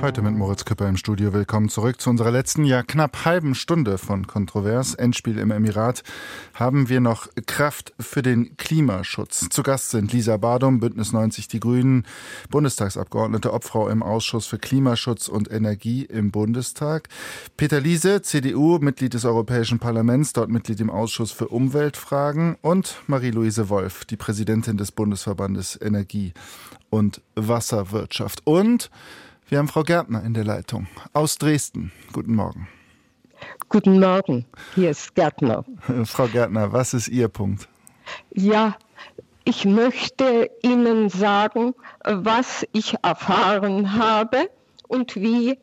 [0.02, 1.32] Heute mit Moritz Küpper im Studio.
[1.32, 4.94] Willkommen zurück zu unserer letzten, ja knapp halben Stunde von Kontrovers.
[4.94, 6.02] Endspiel im Emirat.
[6.54, 9.48] Haben wir noch Kraft für den Klimaschutz.
[9.48, 12.04] Zu Gast sind Lisa Badum, Bündnis 90 Die Grünen,
[12.50, 17.08] Bundestagsabgeordnete, Obfrau im Ausschuss für Klimaschutz und Energie im Bundestag.
[17.56, 23.68] Peter Liese, CDU, Mitglied des Europäischen Parlaments, dort Mitglied im Ausschuss für Umweltfragen und Marie-Louise
[23.68, 26.32] Wolf, die Präsidentin des Bundesverbandes Energie
[26.90, 28.44] und Wasserwirtschaft.
[28.44, 28.90] Und
[29.52, 31.92] wir haben Frau Gärtner in der Leitung aus Dresden.
[32.14, 32.68] Guten Morgen.
[33.68, 35.62] Guten Morgen, hier ist Gärtner.
[36.04, 37.68] Frau Gärtner, was ist Ihr Punkt?
[38.30, 38.76] Ja,
[39.44, 44.48] ich möchte Ihnen sagen, was ich erfahren habe
[44.88, 45.58] und wie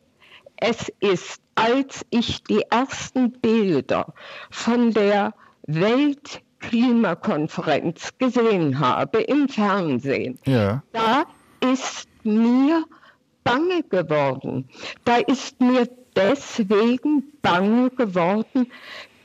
[0.58, 4.14] es ist, als ich die ersten Bilder
[4.50, 5.34] von der
[5.66, 10.38] Weltklimakonferenz gesehen habe im Fernsehen.
[10.44, 10.84] Ja.
[10.92, 11.24] Da
[11.60, 12.84] ist mir
[13.50, 14.68] bange geworden.
[15.04, 18.70] Da ist mir deswegen bange geworden,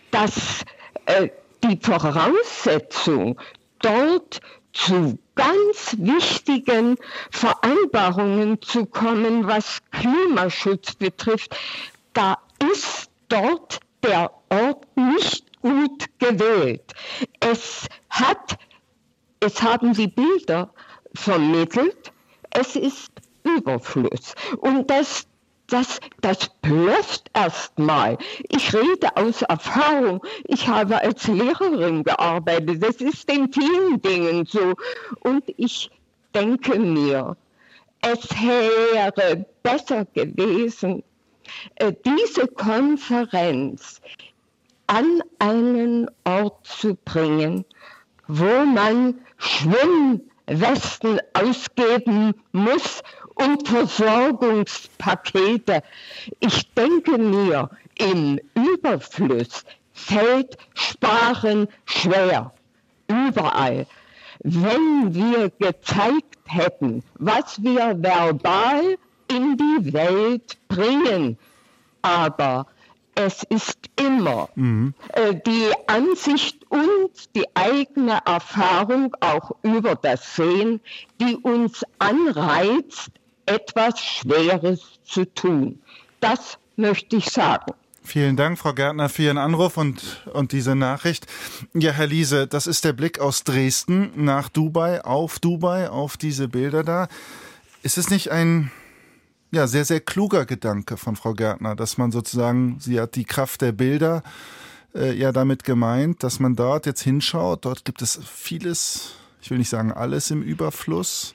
[0.09, 0.65] dass
[1.05, 1.30] äh,
[1.63, 3.39] die Voraussetzung
[3.80, 4.41] dort
[4.73, 6.97] zu ganz wichtigen
[7.30, 11.55] Vereinbarungen zu kommen, was Klimaschutz betrifft,
[12.13, 12.38] da
[12.73, 16.93] ist dort der Ort nicht gut gewählt.
[17.39, 18.57] Es hat,
[19.39, 20.73] es haben die Bilder
[21.13, 22.11] vermittelt,
[22.51, 23.11] es ist
[23.58, 24.36] Überfluss.
[24.58, 25.28] Und das,
[25.68, 28.18] das, das blöft erstmal.
[28.49, 30.22] Ich rede aus Erfahrung.
[30.45, 32.84] Ich habe als Lehrerin gearbeitet.
[32.84, 34.74] Das ist in vielen Dingen so.
[35.22, 35.89] Und ich
[36.34, 37.36] denke mir,
[38.01, 41.03] es wäre besser gewesen,
[41.76, 44.01] äh, diese Konferenz
[44.88, 47.66] an einen Ort zu bringen,
[48.28, 53.01] wo man Schwimmwesten ausgeben muss
[53.36, 55.83] und Versorgungspakete.
[56.39, 59.63] Ich denke mir, im Überfluss
[59.93, 62.53] fällt Sparen schwer.
[63.07, 63.86] Überall.
[64.39, 68.97] Wenn wir gezeigt hätten, was wir verbal
[69.29, 71.38] in die Welt bringen,
[72.01, 72.65] aber
[73.15, 74.93] es ist immer mhm.
[75.13, 80.81] äh, die Ansicht und die eigene Erfahrung auch über das Sehen,
[81.21, 83.11] die uns anreizt,
[83.46, 85.80] etwas Schweres zu tun.
[86.20, 87.74] Das möchte ich sagen.
[88.04, 91.26] Vielen Dank, Frau Gärtner, für Ihren Anruf und, und diese Nachricht.
[91.74, 96.48] Ja, Herr Liese, das ist der Blick aus Dresden nach Dubai, auf Dubai, auf diese
[96.48, 97.08] Bilder da.
[97.82, 98.72] Ist es nicht ein,
[99.52, 103.62] ja, sehr, sehr kluger Gedanke von Frau Gärtner, dass man sozusagen, sie hat die Kraft
[103.62, 104.22] der Bilder
[104.93, 107.66] äh, ja damit gemeint, dass man dort jetzt hinschaut.
[107.66, 111.34] Dort gibt es vieles, ich will nicht sagen alles im Überfluss.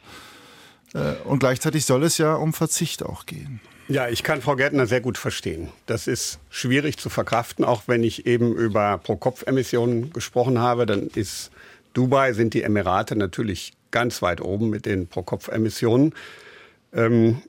[0.95, 3.61] Äh, und gleichzeitig soll es ja um Verzicht auch gehen.
[3.89, 5.69] Ja, ich kann Frau Gärtner sehr gut verstehen.
[5.87, 10.87] Das ist schwierig zu verkraften, auch wenn ich eben über Pro-Kopf-Emissionen gesprochen habe.
[10.87, 11.51] Dann ist
[11.93, 16.15] Dubai, sind die Emirate natürlich ganz weit oben mit den Pro-Kopf-Emissionen.
[16.93, 17.43] Ähm,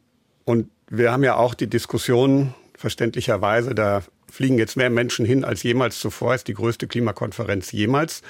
[0.46, 5.62] und wir haben ja auch die Diskussion, verständlicherweise, da fliegen jetzt mehr Menschen hin als
[5.62, 8.24] jemals zuvor, ist die größte Klimakonferenz jemals.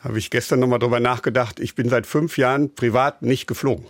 [0.00, 1.60] Habe ich gestern nochmal drüber nachgedacht.
[1.60, 3.86] Ich bin seit fünf Jahren privat nicht geflogen.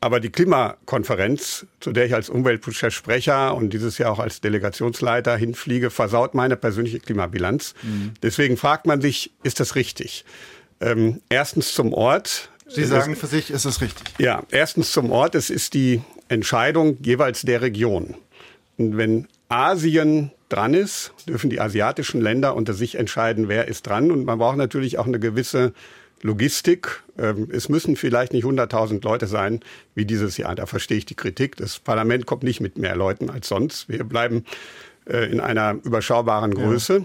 [0.00, 5.36] Aber die Klimakonferenz, zu der ich als umweltpolitischer Sprecher und dieses Jahr auch als Delegationsleiter
[5.36, 7.74] hinfliege, versaut meine persönliche Klimabilanz.
[7.82, 8.12] Mhm.
[8.22, 10.24] Deswegen fragt man sich, ist das richtig?
[10.80, 12.50] Ähm, erstens zum Ort.
[12.68, 14.06] Sie sagen für sich, ist es richtig?
[14.18, 15.34] Ja, erstens zum Ort.
[15.34, 18.14] Es ist die Entscheidung jeweils der Region.
[18.76, 24.10] Und wenn Asien dran ist, dürfen die asiatischen Länder unter sich entscheiden, wer ist dran.
[24.10, 25.72] Und man braucht natürlich auch eine gewisse
[26.22, 27.02] Logistik.
[27.18, 29.60] Ähm, es müssen vielleicht nicht 100.000 Leute sein
[29.94, 30.54] wie dieses Jahr.
[30.54, 31.56] Da verstehe ich die Kritik.
[31.56, 33.88] Das Parlament kommt nicht mit mehr Leuten als sonst.
[33.88, 34.44] Wir bleiben
[35.06, 36.98] äh, in einer überschaubaren Größe.
[36.98, 37.04] Ja.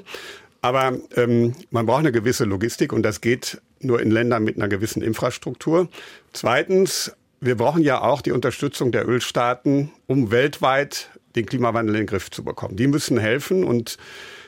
[0.62, 4.70] Aber ähm, man braucht eine gewisse Logistik und das geht nur in Ländern mit einer
[4.70, 5.90] gewissen Infrastruktur.
[6.32, 12.08] Zweitens, wir brauchen ja auch die Unterstützung der Ölstaaten, um weltweit den Klimawandel in den
[12.08, 12.76] Griff zu bekommen.
[12.76, 13.98] Die müssen helfen und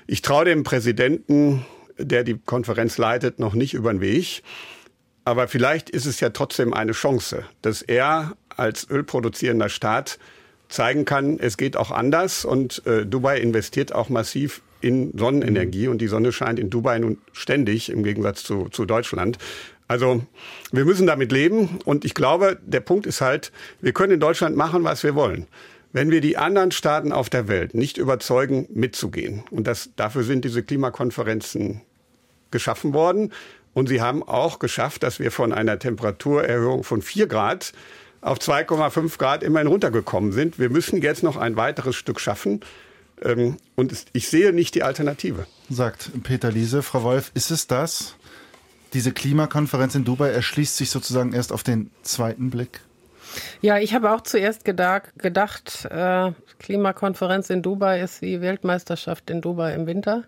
[0.07, 1.65] ich traue dem Präsidenten
[1.97, 4.43] der die Konferenz leitet, noch nicht über den Weg.
[5.23, 10.19] Aber vielleicht ist es ja trotzdem eine Chance, dass er als ölproduzierender Staat
[10.69, 12.45] zeigen kann, es geht auch anders.
[12.45, 17.17] Und äh, Dubai investiert auch massiv in Sonnenenergie und die Sonne scheint in Dubai nun
[17.33, 19.38] ständig im Gegensatz zu, zu Deutschland.
[19.88, 20.23] Also
[20.71, 24.55] wir müssen damit leben und ich glaube, der Punkt ist halt, wir können in Deutschland
[24.55, 25.47] machen, was wir wollen.
[25.95, 30.43] Wenn wir die anderen Staaten auf der Welt nicht überzeugen, mitzugehen, und das, dafür sind
[30.43, 31.83] diese Klimakonferenzen
[32.51, 33.31] geschaffen worden,
[33.73, 37.71] und sie haben auch geschafft, dass wir von einer Temperaturerhöhung von 4 Grad
[38.19, 40.59] auf 2,5 Grad immerhin runtergekommen sind.
[40.59, 42.59] Wir müssen jetzt noch ein weiteres Stück schaffen.
[43.21, 45.47] Ähm, und ich sehe nicht die Alternative.
[45.69, 46.83] Sagt Peter Liese.
[46.83, 48.15] Frau Wolf, ist es das?
[48.91, 52.81] Diese Klimakonferenz in Dubai erschließt sich sozusagen erst auf den zweiten Blick?
[53.61, 59.41] Ja, ich habe auch zuerst gedacht, gedacht äh, Klimakonferenz in Dubai ist wie Weltmeisterschaft in
[59.41, 60.23] Dubai im Winter.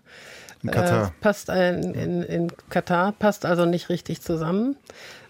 [0.62, 1.08] In Katar.
[1.08, 4.76] Äh, passt in, in, in, Katar, passt also nicht richtig zusammen.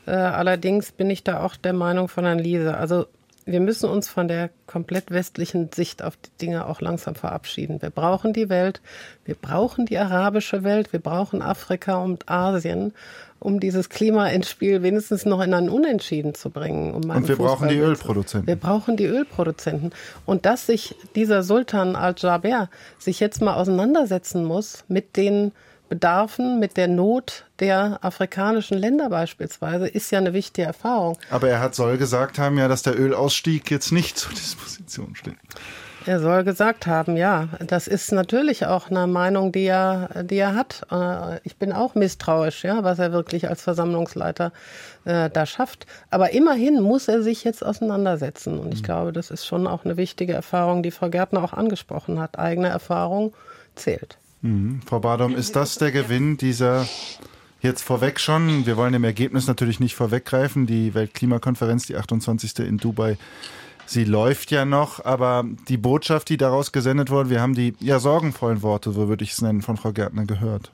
[0.07, 2.76] Äh, allerdings bin ich da auch der Meinung von Herrn Liese.
[2.76, 3.07] Also
[3.49, 7.81] wir müssen uns von der komplett westlichen Sicht auf die Dinge auch langsam verabschieden.
[7.81, 8.83] Wir brauchen die Welt,
[9.24, 12.93] wir brauchen die arabische Welt, wir brauchen Afrika und Asien
[13.41, 16.95] um dieses Klima ins Spiel wenigstens noch in einen Unentschieden zu bringen.
[16.95, 18.47] Um und wir brauchen die Ölproduzenten.
[18.47, 19.93] Wir brauchen die Ölproduzenten.
[20.26, 22.68] Und dass sich dieser Sultan al-Jaber
[22.99, 25.53] sich jetzt mal auseinandersetzen muss mit den
[25.89, 31.16] Bedarfen, mit der Not der afrikanischen Länder beispielsweise, ist ja eine wichtige Erfahrung.
[31.30, 35.36] Aber er hat soll gesagt haben ja, dass der Ölausstieg jetzt nicht zur Disposition steht.
[36.09, 37.51] Er soll gesagt haben, ja.
[37.61, 40.87] Das ist natürlich auch eine Meinung, die er, die er hat.
[40.91, 44.51] Äh, ich bin auch misstrauisch, ja, was er wirklich als Versammlungsleiter
[45.05, 45.87] äh, da schafft.
[46.09, 48.59] Aber immerhin muss er sich jetzt auseinandersetzen.
[48.59, 48.87] Und ich mhm.
[48.87, 52.39] glaube, das ist schon auch eine wichtige Erfahrung, die Frau Gärtner auch angesprochen hat.
[52.39, 53.35] Eigene Erfahrung
[53.75, 54.17] zählt.
[54.41, 54.81] Mhm.
[54.87, 56.87] Frau Badom, ist das der Gewinn dieser
[57.61, 60.67] Jetzt vorweg schon, wir wollen dem Ergebnis natürlich nicht vorweggreifen.
[60.67, 62.61] Die Weltklimakonferenz, die 28.
[62.61, 63.19] in Dubai,
[63.89, 67.99] Sie läuft ja noch, aber die Botschaft, die daraus gesendet wurde, wir haben die ja
[67.99, 70.70] sorgenvollen Worte, so würde ich es nennen, von Frau Gärtner gehört.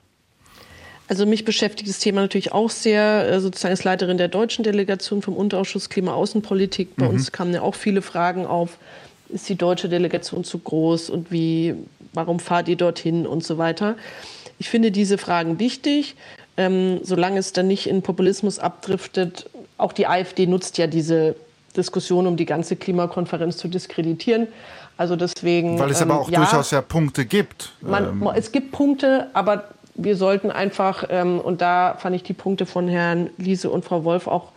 [1.07, 5.21] Also mich beschäftigt das Thema natürlich auch sehr, äh, sozusagen als Leiterin der deutschen Delegation
[5.21, 6.97] vom Unterausschuss Klima-Außenpolitik.
[6.97, 7.11] Bei mhm.
[7.11, 8.77] uns kamen ja auch viele Fragen auf,
[9.29, 11.75] ist die deutsche Delegation zu groß und wie,
[12.13, 13.95] warum fahrt ihr dorthin und so weiter.
[14.59, 16.15] Ich finde diese Fragen wichtig,
[16.57, 19.49] ähm, solange es dann nicht in Populismus abdriftet.
[19.77, 21.35] Auch die AfD nutzt ja diese
[21.77, 24.47] Diskussion um die ganze Klimakonferenz zu diskreditieren.
[24.97, 25.77] Also deswegen.
[25.79, 27.73] Weil es ähm, aber auch ja, durchaus ja Punkte gibt.
[27.81, 28.29] Man, ähm.
[28.35, 29.65] Es gibt Punkte, aber
[29.95, 34.03] wir sollten einfach, ähm, und da fand ich die Punkte von Herrn Liese und Frau
[34.03, 34.51] Wolf auch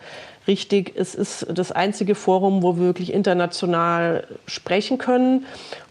[0.47, 5.45] richtig, es ist das einzige Forum, wo wir wirklich international sprechen können.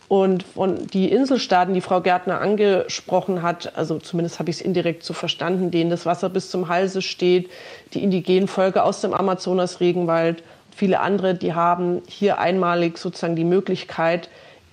[0.08, 5.04] Und von die Inselstaaten, die Frau Gärtner angesprochen hat, also zumindest habe ich es indirekt
[5.04, 7.50] so verstanden, denen das Wasser bis zum Halse steht,
[7.92, 10.42] die indigenen Völker aus dem Amazonas-Regenwald
[10.78, 14.28] viele andere, die haben hier einmalig sozusagen die Möglichkeit,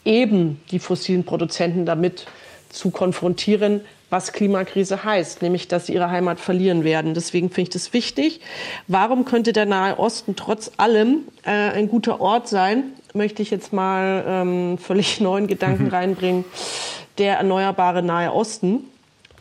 [0.05, 2.27] eben die fossilen Produzenten damit
[2.69, 7.13] zu konfrontieren, was Klimakrise heißt, nämlich dass sie ihre Heimat verlieren werden.
[7.15, 8.39] Deswegen finde ich das wichtig.
[8.87, 12.93] Warum könnte der Nahe Osten trotz allem äh, ein guter Ort sein?
[13.15, 16.45] möchte ich jetzt mal ähm, völlig neuen Gedanken reinbringen.
[17.17, 18.81] Der erneuerbare Nahe Osten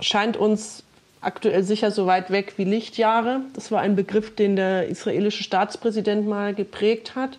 [0.01, 0.84] scheint uns
[1.25, 3.41] aktuell sicher so weit weg wie Lichtjahre.
[3.55, 7.39] Das war ein Begriff, den der israelische Staatspräsident mal geprägt hat.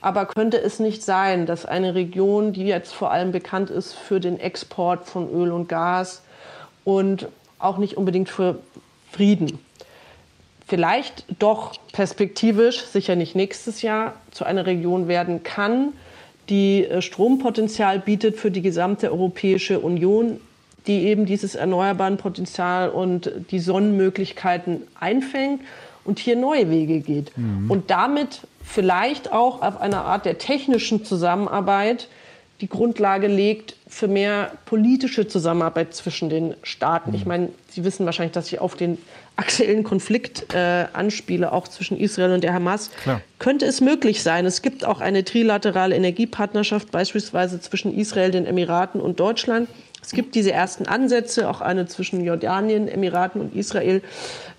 [0.00, 4.18] Aber könnte es nicht sein, dass eine Region, die jetzt vor allem bekannt ist für
[4.18, 6.22] den Export von Öl und Gas
[6.84, 7.28] und
[7.58, 8.60] auch nicht unbedingt für
[9.12, 9.58] Frieden,
[10.66, 15.92] vielleicht doch perspektivisch, sicher nicht nächstes Jahr, zu einer Region werden kann,
[16.48, 20.40] die äh, Strompotenzial bietet für die gesamte Europäische Union,
[20.86, 25.60] die eben dieses erneuerbaren Potenzial und die Sonnenmöglichkeiten einfängt
[26.04, 27.36] und hier neue Wege geht.
[27.36, 27.70] Mhm.
[27.70, 32.08] Und damit vielleicht auch auf einer Art der technischen Zusammenarbeit
[32.60, 37.14] die Grundlage legt für mehr politische Zusammenarbeit zwischen den Staaten.
[37.14, 37.28] Ich mhm.
[37.28, 38.98] meine, Sie wissen wahrscheinlich, dass ich auf den
[39.36, 42.90] aktuellen Konflikt äh, anspiele, auch zwischen Israel und der Hamas.
[43.02, 43.22] Klar.
[43.38, 44.44] Könnte es möglich sein?
[44.44, 49.68] Es gibt auch eine trilaterale Energiepartnerschaft, beispielsweise zwischen Israel, den Emiraten und Deutschland.
[50.02, 54.02] Es gibt diese ersten Ansätze, auch eine zwischen Jordanien, Emiraten und Israel.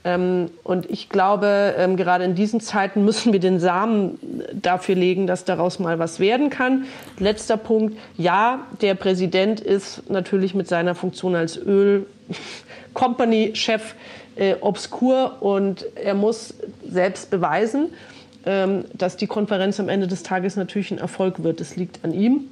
[0.03, 4.17] Ähm, und ich glaube, ähm, gerade in diesen Zeiten müssen wir den Samen
[4.53, 6.85] dafür legen, dass daraus mal was werden kann.
[7.19, 7.95] Letzter Punkt.
[8.17, 13.93] Ja, der Präsident ist natürlich mit seiner Funktion als Öl-Company-Chef
[14.35, 16.55] äh, obskur und er muss
[16.89, 17.93] selbst beweisen,
[18.45, 21.61] ähm, dass die Konferenz am Ende des Tages natürlich ein Erfolg wird.
[21.61, 22.49] Es liegt an ihm.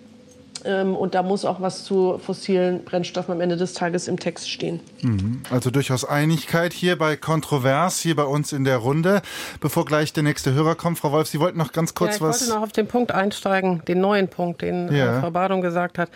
[0.66, 4.50] Ähm, und da muss auch was zu fossilen Brennstoffen am Ende des Tages im Text
[4.50, 4.80] stehen.
[5.02, 5.42] Mhm.
[5.50, 9.22] Also durchaus Einigkeit hier bei Kontrovers, hier bei uns in der Runde.
[9.60, 12.22] Bevor gleich der nächste Hörer kommt, Frau Wolf, Sie wollten noch ganz kurz ja, ich
[12.22, 12.42] was.
[12.42, 15.22] Ich wollte noch auf den Punkt einsteigen, den neuen Punkt, den äh, ja.
[15.22, 16.10] Frau Badung gesagt hat.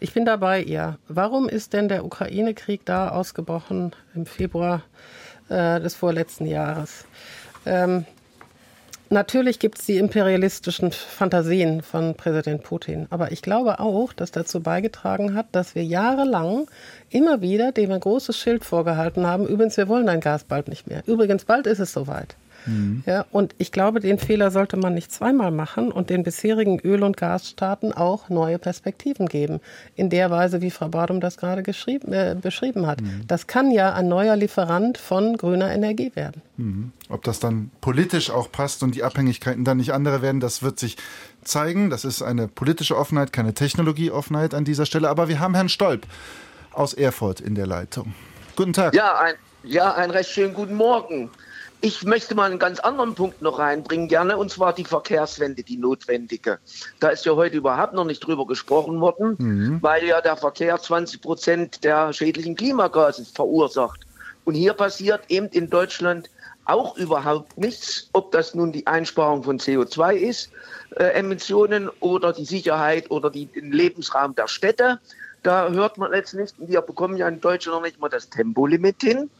[0.00, 0.98] Ich bin dabei ihr.
[1.08, 4.82] Warum ist denn der Ukraine-Krieg da ausgebrochen im Februar
[5.48, 7.04] äh, des vorletzten Jahres?
[7.66, 8.04] Ähm,
[9.10, 13.06] Natürlich gibt es die imperialistischen Fantasien von Präsident Putin.
[13.08, 16.66] Aber ich glaube auch, dass dazu beigetragen hat, dass wir jahrelang
[17.08, 19.46] immer wieder dem ein großes Schild vorgehalten haben.
[19.46, 21.02] Übrigens, wir wollen dein Gas bald nicht mehr.
[21.06, 22.36] Übrigens, bald ist es soweit.
[22.66, 23.02] Mhm.
[23.06, 27.02] Ja, und ich glaube, den Fehler sollte man nicht zweimal machen und den bisherigen Öl-
[27.02, 29.60] und Gasstaaten auch neue Perspektiven geben.
[29.96, 33.00] In der Weise, wie Frau Badum das gerade äh, beschrieben hat.
[33.00, 33.22] Mhm.
[33.26, 36.42] Das kann ja ein neuer Lieferant von grüner Energie werden.
[36.56, 36.92] Mhm.
[37.08, 40.78] Ob das dann politisch auch passt und die Abhängigkeiten dann nicht andere werden, das wird
[40.78, 40.96] sich
[41.44, 41.90] zeigen.
[41.90, 45.08] Das ist eine politische Offenheit, keine Technologieoffenheit an dieser Stelle.
[45.08, 46.06] Aber wir haben Herrn Stolp
[46.72, 48.14] aus Erfurt in der Leitung.
[48.56, 48.94] Guten Tag.
[48.94, 51.30] Ja, ein, ja, einen recht schönen guten Morgen.
[51.80, 55.76] Ich möchte mal einen ganz anderen Punkt noch reinbringen, gerne, und zwar die Verkehrswende, die
[55.76, 56.58] notwendige.
[56.98, 59.78] Da ist ja heute überhaupt noch nicht drüber gesprochen worden, mhm.
[59.80, 64.00] weil ja der Verkehr 20 Prozent der schädlichen Klimagase verursacht.
[64.44, 66.30] Und hier passiert eben in Deutschland
[66.64, 70.50] auch überhaupt nichts, ob das nun die Einsparung von CO2 ist,
[70.96, 75.00] äh, Emissionen oder die Sicherheit oder die, den Lebensraum der Städte.
[75.42, 79.30] Da hört man letztlich, wir bekommen ja in Deutschland noch nicht mal das Tempolimit hin.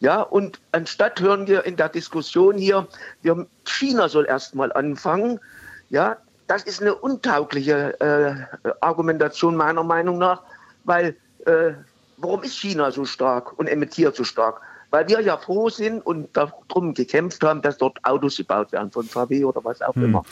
[0.00, 2.86] Ja, und anstatt hören wir in der Diskussion hier,
[3.22, 5.40] wir, China soll erstmal anfangen.
[5.88, 10.42] Ja, das ist eine untaugliche äh, Argumentation meiner Meinung nach,
[10.84, 11.16] weil
[11.46, 11.72] äh,
[12.18, 14.60] warum ist China so stark und emittiert so stark?
[14.90, 19.04] Weil wir ja froh sind und darum gekämpft haben, dass dort Autos gebaut werden von
[19.04, 20.04] VW oder was auch hm.
[20.04, 20.22] immer.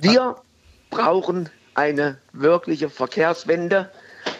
[0.00, 0.36] Wir
[0.90, 3.90] brauchen eine wirkliche Verkehrswende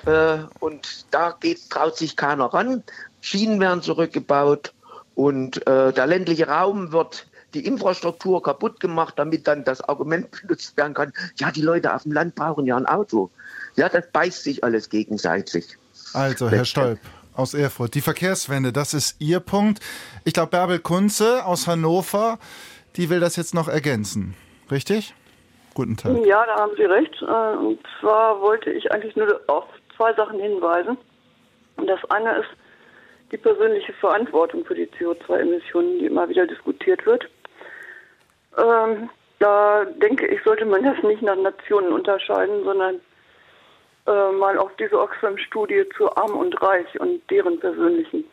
[0.04, 2.82] äh, und da geht, traut sich keiner ran.
[3.22, 4.74] Schienen werden zurückgebaut
[5.14, 10.76] und äh, der ländliche Raum wird die Infrastruktur kaputt gemacht, damit dann das Argument benutzt
[10.76, 13.30] werden kann, ja, die Leute auf dem Land brauchen ja ein Auto.
[13.76, 15.78] Ja, das beißt sich alles gegenseitig.
[16.12, 16.98] Also, Herr Stolp
[17.34, 19.80] aus Erfurt, die Verkehrswende, das ist Ihr Punkt.
[20.24, 22.38] Ich glaube, Bärbel Kunze aus Hannover,
[22.96, 24.34] die will das jetzt noch ergänzen.
[24.70, 25.14] Richtig?
[25.74, 26.12] Guten Tag.
[26.26, 27.14] Ja, da haben Sie recht.
[27.22, 29.64] Äh, und zwar wollte ich eigentlich nur auf
[29.96, 30.98] zwei Sachen hinweisen.
[31.76, 32.48] Und das eine ist,
[33.32, 37.28] die persönliche Verantwortung für die CO2-Emissionen, die immer wieder diskutiert wird.
[38.58, 39.08] Ähm,
[39.38, 43.00] da denke ich, sollte man das nicht nach Nationen unterscheiden, sondern
[44.06, 48.24] äh, mal auf diese Oxfam-Studie zu Arm und Reich und deren persönlichen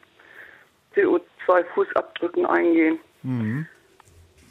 [0.96, 3.00] CO2-Fußabdrücken eingehen.
[3.24, 3.68] Mhm.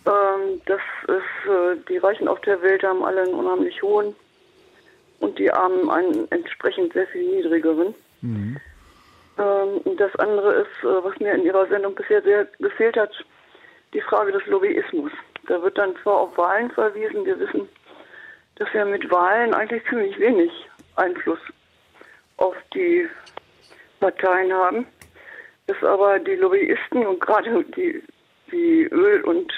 [0.07, 4.16] Ähm, das ist, äh, die Reichen auf der Welt haben alle einen unheimlich hohen
[5.20, 7.94] und die Armen einen entsprechend sehr viel niedrigeren.
[8.22, 8.59] Mhm.
[9.39, 13.12] Ähm, das andere ist, äh, was mir in Ihrer Sendung bisher sehr gefehlt hat,
[13.95, 15.12] die Frage des Lobbyismus.
[15.47, 17.68] Da wird dann zwar auf Wahlen verwiesen, wir wissen,
[18.57, 20.51] dass wir mit Wahlen eigentlich ziemlich wenig
[20.97, 21.39] Einfluss
[22.36, 23.09] auf die
[24.01, 24.86] Parteien haben,
[25.66, 28.03] dass aber die Lobbyisten und gerade die,
[28.51, 29.53] die Öl- und,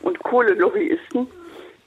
[0.00, 1.30] und Kohlelobbyisten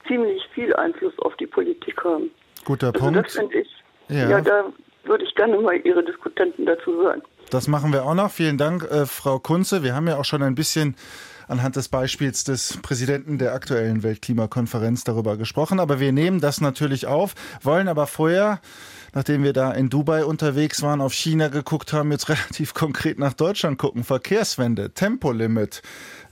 [0.08, 2.32] ziemlich viel Einfluss auf die Politik haben.
[2.66, 3.26] Guter also Punkt.
[3.26, 3.84] Das finde ich.
[4.10, 4.30] Ja.
[4.30, 4.42] Ja.
[4.42, 4.66] da
[5.04, 7.22] würde ich gerne mal Ihre Diskutanten dazu hören.
[7.49, 8.32] Das machen wir auch noch.
[8.32, 9.84] Vielen Dank, äh, Frau Kunze.
[9.84, 10.95] Wir haben ja auch schon ein bisschen
[11.47, 15.80] anhand des Beispiels des Präsidenten der aktuellen Weltklimakonferenz darüber gesprochen.
[15.80, 18.60] Aber wir nehmen das natürlich auf, wollen aber vorher,
[19.14, 23.34] nachdem wir da in Dubai unterwegs waren, auf China geguckt haben, jetzt relativ konkret nach
[23.34, 24.04] Deutschland gucken.
[24.04, 25.82] Verkehrswende, Tempolimit.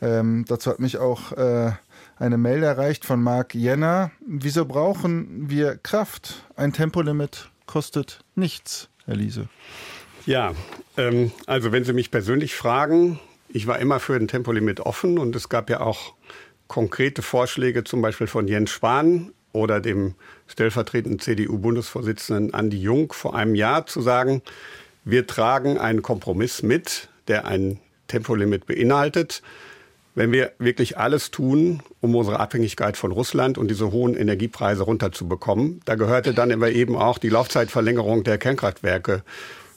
[0.01, 1.71] Ähm, dazu hat mich auch äh,
[2.17, 4.11] eine Mail erreicht von Marc Jenner.
[4.25, 6.43] Wieso brauchen wir Kraft?
[6.55, 9.47] Ein Tempolimit kostet nichts, Herr Liese.
[10.25, 10.53] Ja,
[10.97, 13.17] ähm, also wenn Sie mich persönlich fragen,
[13.47, 16.13] ich war immer für ein Tempolimit offen und es gab ja auch
[16.67, 20.15] konkrete Vorschläge, zum Beispiel von Jens Spahn oder dem
[20.47, 24.41] stellvertretenden CDU-Bundesvorsitzenden Andi Jung vor einem Jahr zu sagen,
[25.05, 29.41] wir tragen einen Kompromiss mit, der ein Tempolimit beinhaltet,
[30.15, 35.81] wenn wir wirklich alles tun, um unsere Abhängigkeit von Russland und diese hohen Energiepreise runterzubekommen.
[35.85, 39.23] Da gehörte dann immer eben auch die Laufzeitverlängerung der Kernkraftwerke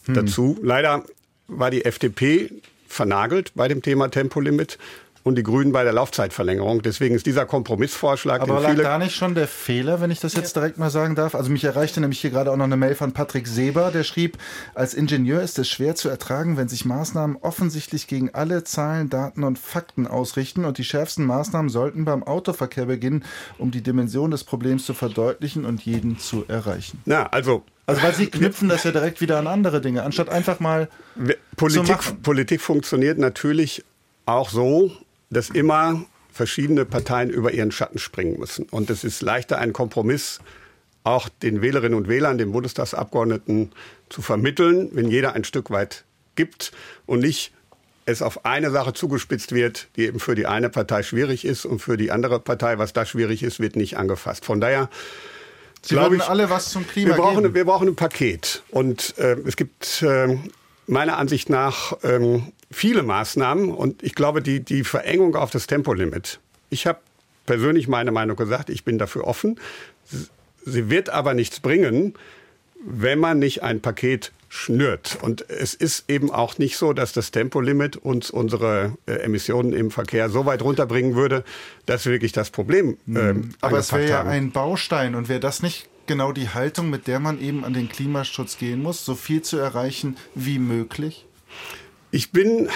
[0.07, 0.15] hm.
[0.15, 0.59] dazu.
[0.63, 1.05] Leider
[1.47, 2.51] war die FDP
[2.89, 4.79] vernagelt bei dem Thema Tempolimit
[5.25, 6.83] und die Grünen bei der Laufzeitverlängerung.
[6.83, 8.43] Deswegen ist dieser Kompromissvorschlag.
[8.43, 11.35] Aber lag da nicht schon der Fehler, wenn ich das jetzt direkt mal sagen darf?
[11.35, 14.37] Also mich erreichte nämlich hier gerade auch noch eine Mail von Patrick Seber, der schrieb,
[14.75, 19.45] als Ingenieur ist es schwer zu ertragen, wenn sich Maßnahmen offensichtlich gegen alle Zahlen, Daten
[19.45, 23.25] und Fakten ausrichten und die schärfsten Maßnahmen sollten beim Autoverkehr beginnen,
[23.57, 27.01] um die Dimension des Problems zu verdeutlichen und jeden zu erreichen.
[27.07, 30.59] Na, also also weil Sie knüpfen das ja direkt wieder an andere Dinge, anstatt einfach
[30.59, 30.89] mal
[31.57, 33.85] Politik, Politik funktioniert natürlich
[34.27, 34.91] auch so,
[35.35, 38.67] dass immer verschiedene Parteien über ihren Schatten springen müssen.
[38.71, 40.41] Und es ist leichter, einen Kompromiss
[41.05, 43.73] auch den Wählerinnen und Wählern, den Bundestagsabgeordneten
[44.09, 46.05] zu vermitteln, wenn jeder ein Stück weit
[46.35, 46.73] gibt
[47.07, 47.53] und nicht
[48.07, 51.79] es auf eine Sache zugespitzt wird, die eben für die eine Partei schwierig ist und
[51.81, 54.45] für die andere Partei, was da schwierig ist, wird nicht angefasst.
[54.45, 54.91] Von daher
[55.83, 57.55] Sie wollen alle was zum Klima wir brauchen, geben.
[57.55, 58.63] Wir brauchen ein Paket.
[58.71, 60.39] Und äh, es gibt äh,
[60.87, 63.71] meiner Ansicht nach ähm, viele Maßnahmen.
[63.71, 66.41] Und ich glaube, die, die Verengung auf das Tempolimit.
[66.71, 66.99] Ich habe
[67.47, 69.59] persönlich meine Meinung gesagt, ich bin dafür offen.
[70.65, 72.15] Sie wird aber nichts bringen,
[72.85, 75.19] wenn man nicht ein Paket schnürt.
[75.21, 79.91] Und es ist eben auch nicht so, dass das Tempolimit uns unsere äh, Emissionen im
[79.91, 81.45] Verkehr so weit runterbringen würde,
[81.87, 84.29] dass wir wirklich das Problem äh, Aber es wäre ja haben.
[84.29, 87.89] ein Baustein und wäre das nicht genau die Haltung, mit der man eben an den
[87.89, 91.27] Klimaschutz gehen muss, so viel zu erreichen wie möglich?
[92.15, 92.69] Ich bin,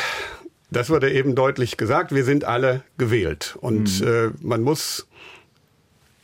[0.73, 3.57] das wurde eben deutlich gesagt, wir sind alle gewählt.
[3.61, 4.07] Und Mhm.
[4.09, 5.07] äh, man muss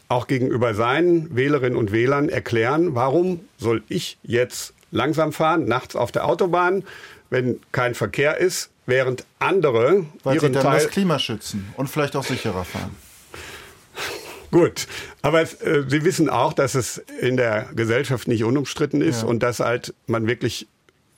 [0.09, 6.11] auch gegenüber seinen Wählerinnen und Wählern erklären, warum soll ich jetzt langsam fahren, nachts auf
[6.11, 6.83] der Autobahn,
[7.31, 11.89] wenn kein Verkehr ist, während andere Weil sie ihren dann Teil das Klima schützen und
[11.89, 12.97] vielleicht auch sicherer fahren.
[14.51, 14.89] Gut,
[15.23, 19.29] aber es, äh, Sie wissen auch, dass es in der Gesellschaft nicht unumstritten ist Ja.
[19.29, 20.67] und dass halt man wirklich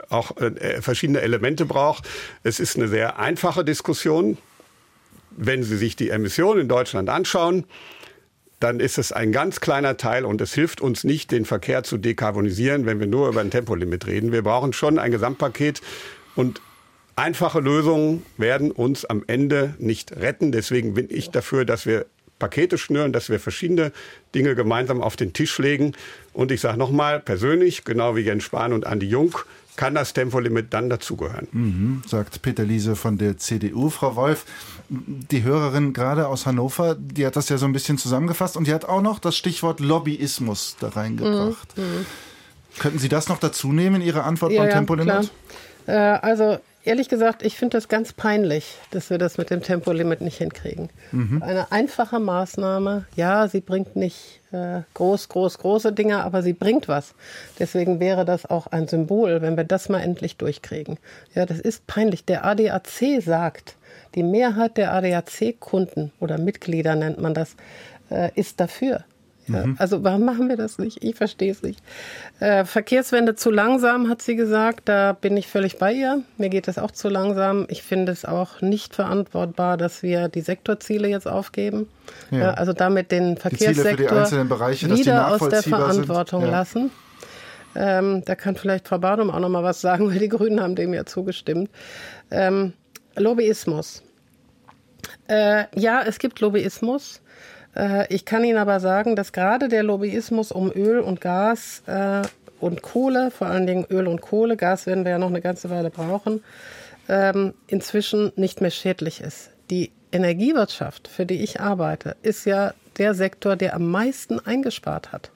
[0.09, 2.09] auch äh, verschiedene Elemente braucht.
[2.43, 4.39] Es ist eine sehr einfache Diskussion.
[5.31, 7.65] Wenn Sie sich die Emissionen in Deutschland anschauen,
[8.61, 11.99] dann ist es ein ganz kleiner Teil und es hilft uns nicht, den Verkehr zu
[11.99, 14.33] dekarbonisieren, wenn wir nur über ein Tempolimit reden.
[14.33, 15.83] Wir brauchen schon ein Gesamtpaket
[16.37, 16.63] und
[17.17, 20.53] einfache Lösungen werden uns am Ende nicht retten.
[20.53, 22.07] Deswegen bin ich dafür, dass wir
[22.39, 23.93] Pakete schnüren, dass wir verschiedene
[24.35, 25.93] Dinge gemeinsam auf den Tisch legen.
[26.33, 29.35] Und ich sage nochmal, persönlich, genau wie Jens Spahn und Andi Jung,
[29.77, 31.49] kann das Tempolimit dann dazugehören.
[31.53, 33.91] Mhm, sagt Peter Liese von der CDU.
[33.91, 34.45] Frau Wolf,
[34.89, 38.75] die Hörerin gerade aus Hannover, die hat das ja so ein bisschen zusammengefasst und die
[38.75, 41.77] hat auch noch das Stichwort Lobbyismus da reingebracht.
[41.77, 42.07] Mhm.
[42.79, 45.31] Könnten Sie das noch dazu nehmen in Ihre Antwort Ja, beim ja, Tempolimit?
[45.87, 46.17] klar.
[46.17, 50.21] Äh, also ehrlich gesagt, ich finde das ganz peinlich, dass wir das mit dem Tempolimit
[50.21, 50.89] nicht hinkriegen.
[51.13, 51.43] Mhm.
[51.43, 56.89] Eine einfache Maßnahme, ja, sie bringt nicht äh, groß, groß, große Dinge, aber sie bringt
[56.89, 57.15] was.
[57.59, 60.99] Deswegen wäre das auch ein Symbol, wenn wir das mal endlich durchkriegen.
[61.35, 62.25] Ja, das ist peinlich.
[62.25, 63.77] Der ADAC sagt,
[64.15, 67.57] die Mehrheit der ADAC-Kunden oder Mitglieder nennt man das,
[68.11, 69.05] äh, ist dafür.
[69.49, 69.77] Ja, Mhm.
[69.79, 71.03] Also warum machen wir das nicht?
[71.05, 71.81] Ich verstehe es nicht.
[72.41, 74.89] Äh, Verkehrswende zu langsam, hat sie gesagt.
[74.89, 76.23] Da bin ich völlig bei ihr.
[76.37, 77.67] Mir geht es auch zu langsam.
[77.69, 81.89] Ich finde es auch nicht verantwortbar, dass wir die Sektorziele jetzt aufgeben.
[82.31, 82.39] Ja.
[82.39, 82.51] Ja.
[82.55, 85.63] also damit den Verkehrssektor Bereiche, wieder aus der.
[85.63, 86.91] Verantwortung lassen.
[87.75, 90.75] Ähm, da kann vielleicht Frau Badum auch noch mal was sagen, weil die Grünen haben
[90.75, 91.71] dem ja zugestimmt.
[92.31, 92.73] Ähm,
[93.17, 94.03] Lobbyismus.
[95.29, 97.21] Äh, ja, es gibt Lobbyismus.
[97.77, 102.23] Äh, ich kann Ihnen aber sagen, dass gerade der Lobbyismus um Öl und Gas äh,
[102.59, 105.71] und Kohle, vor allen Dingen Öl und Kohle, Gas werden wir ja noch eine ganze
[105.71, 106.43] Weile brauchen,
[107.09, 109.51] ähm, inzwischen nicht mehr schädlich ist.
[109.71, 115.31] Die Energiewirtschaft, für die ich arbeite, ist ja der Sektor, der am meisten eingespart hat.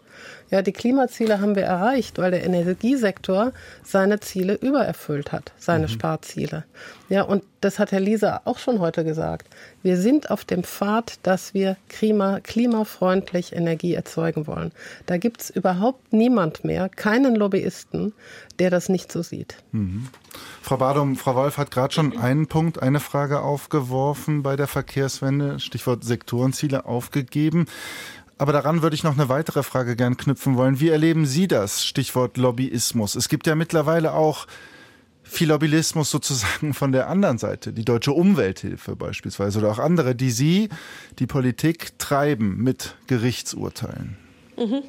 [0.50, 3.52] Ja, die Klimaziele haben wir erreicht, weil der Energiesektor
[3.84, 5.90] seine Ziele übererfüllt hat, seine mhm.
[5.90, 6.64] Sparziele.
[7.08, 9.48] Ja, und das hat Herr Lisa auch schon heute gesagt.
[9.82, 14.72] Wir sind auf dem Pfad, dass wir klima, klimafreundlich Energie erzeugen wollen.
[15.06, 18.12] Da gibt es überhaupt niemand mehr, keinen Lobbyisten,
[18.58, 19.56] der das nicht so sieht.
[19.72, 20.08] Mhm.
[20.62, 25.58] Frau Badum, Frau Wolf hat gerade schon einen Punkt, eine Frage aufgeworfen bei der Verkehrswende,
[25.58, 27.66] Stichwort Sektorenziele aufgegeben.
[28.40, 30.80] Aber daran würde ich noch eine weitere Frage gern knüpfen wollen.
[30.80, 31.84] Wie erleben Sie das?
[31.84, 33.14] Stichwort Lobbyismus.
[33.14, 34.46] Es gibt ja mittlerweile auch
[35.22, 40.30] viel Lobbyismus sozusagen von der anderen Seite, die Deutsche Umwelthilfe beispielsweise oder auch andere, die
[40.30, 40.70] Sie,
[41.18, 44.16] die Politik, treiben mit Gerichtsurteilen.
[44.56, 44.84] Mhm.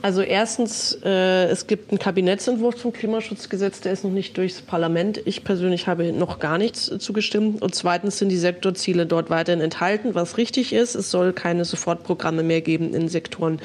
[0.00, 5.20] Also erstens, äh, es gibt einen Kabinettsentwurf zum Klimaschutzgesetz, der ist noch nicht durchs Parlament.
[5.24, 7.60] Ich persönlich habe noch gar nichts zugestimmt.
[7.60, 10.94] Und zweitens sind die Sektorziele dort weiterhin enthalten, was richtig ist.
[10.94, 13.60] Es soll keine Sofortprogramme mehr geben in Sektoren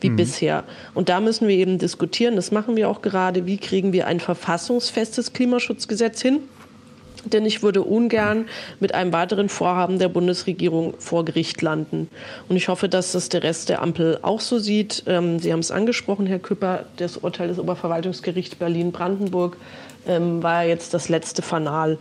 [0.00, 0.16] wie mhm.
[0.16, 0.64] bisher.
[0.94, 4.20] Und da müssen wir eben diskutieren, das machen wir auch gerade, wie kriegen wir ein
[4.20, 6.40] verfassungsfestes Klimaschutzgesetz hin?
[7.24, 8.46] Denn ich würde ungern
[8.80, 12.08] mit einem weiteren Vorhaben der Bundesregierung vor Gericht landen.
[12.48, 15.04] Und ich hoffe, dass das der Rest der Ampel auch so sieht.
[15.06, 19.56] Ähm, Sie haben es angesprochen, Herr Küpper, das Urteil des Oberverwaltungsgerichts Berlin-Brandenburg
[20.06, 21.98] ähm, war jetzt das letzte Fanal.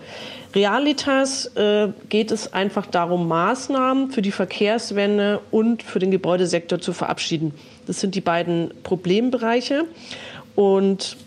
[0.55, 6.93] Realitas äh, geht es einfach darum, Maßnahmen für die Verkehrswende und für den Gebäudesektor zu
[6.93, 7.53] verabschieden.
[7.87, 9.85] Das sind die beiden Problembereiche.
[10.55, 11.17] Und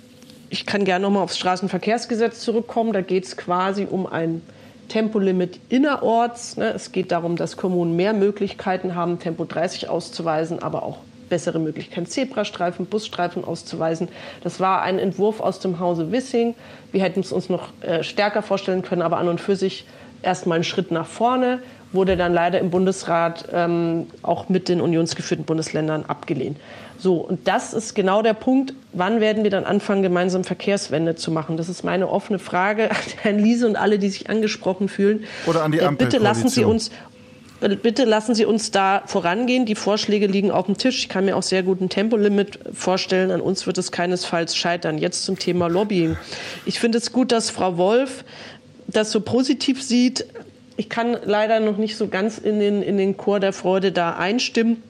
[0.55, 2.93] ich kann gerne noch mal aufs Straßenverkehrsgesetz zurückkommen.
[2.93, 4.41] Da geht es quasi um ein
[4.89, 6.57] Tempolimit innerorts.
[6.57, 6.73] Ne?
[6.73, 10.99] Es geht darum, dass Kommunen mehr Möglichkeiten haben, Tempo 30 auszuweisen, aber auch
[11.29, 14.07] bessere Möglichkeiten, Zebrastreifen, Busstreifen auszuweisen.
[14.45, 16.55] Das war ein Entwurf aus dem Hause Wissing.
[16.93, 19.87] Wir hätten es uns noch äh, stärker vorstellen können, aber an und für sich
[20.23, 25.47] erstmal ein Schritt nach vorne, wurde dann leider im Bundesrat ähm, auch mit den unionsgeführten
[25.47, 26.59] Bundesländern abgelehnt.
[26.99, 31.31] So, und das ist genau der Punkt, wann werden wir dann anfangen, gemeinsam Verkehrswende zu
[31.31, 31.57] machen?
[31.57, 35.25] Das ist meine offene Frage an Herrn Liese und alle, die sich angesprochen fühlen.
[35.47, 36.07] Oder an die Ampel.
[36.07, 36.91] Äh, bitte lassen Sie uns
[37.61, 39.67] äh, Bitte lassen Sie uns da vorangehen.
[39.67, 40.99] Die Vorschläge liegen auf dem Tisch.
[40.99, 43.31] Ich kann mir auch sehr gut ein Tempolimit vorstellen.
[43.31, 44.99] An uns wird es keinesfalls scheitern.
[44.99, 46.17] Jetzt zum Thema Lobbying.
[46.67, 48.25] Ich finde es gut, dass Frau Wolf
[48.87, 50.27] das so positiv sieht.
[50.77, 54.17] Ich kann leider noch nicht so ganz in den, in den Chor der Freude da
[54.17, 54.83] einstimmen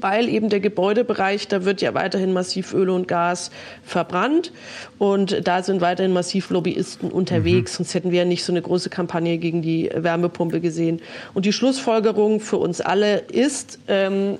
[0.00, 3.50] weil eben der Gebäudebereich, da wird ja weiterhin massiv Öl und Gas
[3.82, 4.52] verbrannt
[4.98, 7.76] und da sind weiterhin massiv Lobbyisten unterwegs, mhm.
[7.84, 11.00] sonst hätten wir ja nicht so eine große Kampagne gegen die Wärmepumpe gesehen.
[11.34, 14.38] Und die Schlussfolgerung für uns alle ist, ähm,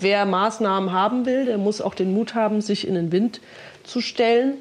[0.00, 3.40] wer Maßnahmen haben will, der muss auch den Mut haben, sich in den Wind
[3.84, 4.54] zu stellen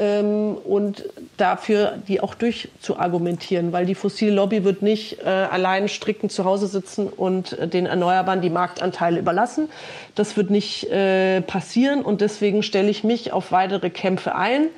[0.00, 1.04] ähm, und
[1.36, 6.66] dafür die auch durchzuargumentieren, weil die fossile Lobby wird nicht äh, allein strickend zu Hause
[6.66, 9.68] sitzen und äh, den Erneuerbaren die Marktanteile überlassen.
[10.14, 14.68] Das wird nicht äh, passieren und deswegen stelle ich mich auf weitere Kämpfe ein.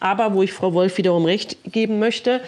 [0.00, 2.40] Aber wo ich Frau Wolf wiederum recht geben möchte,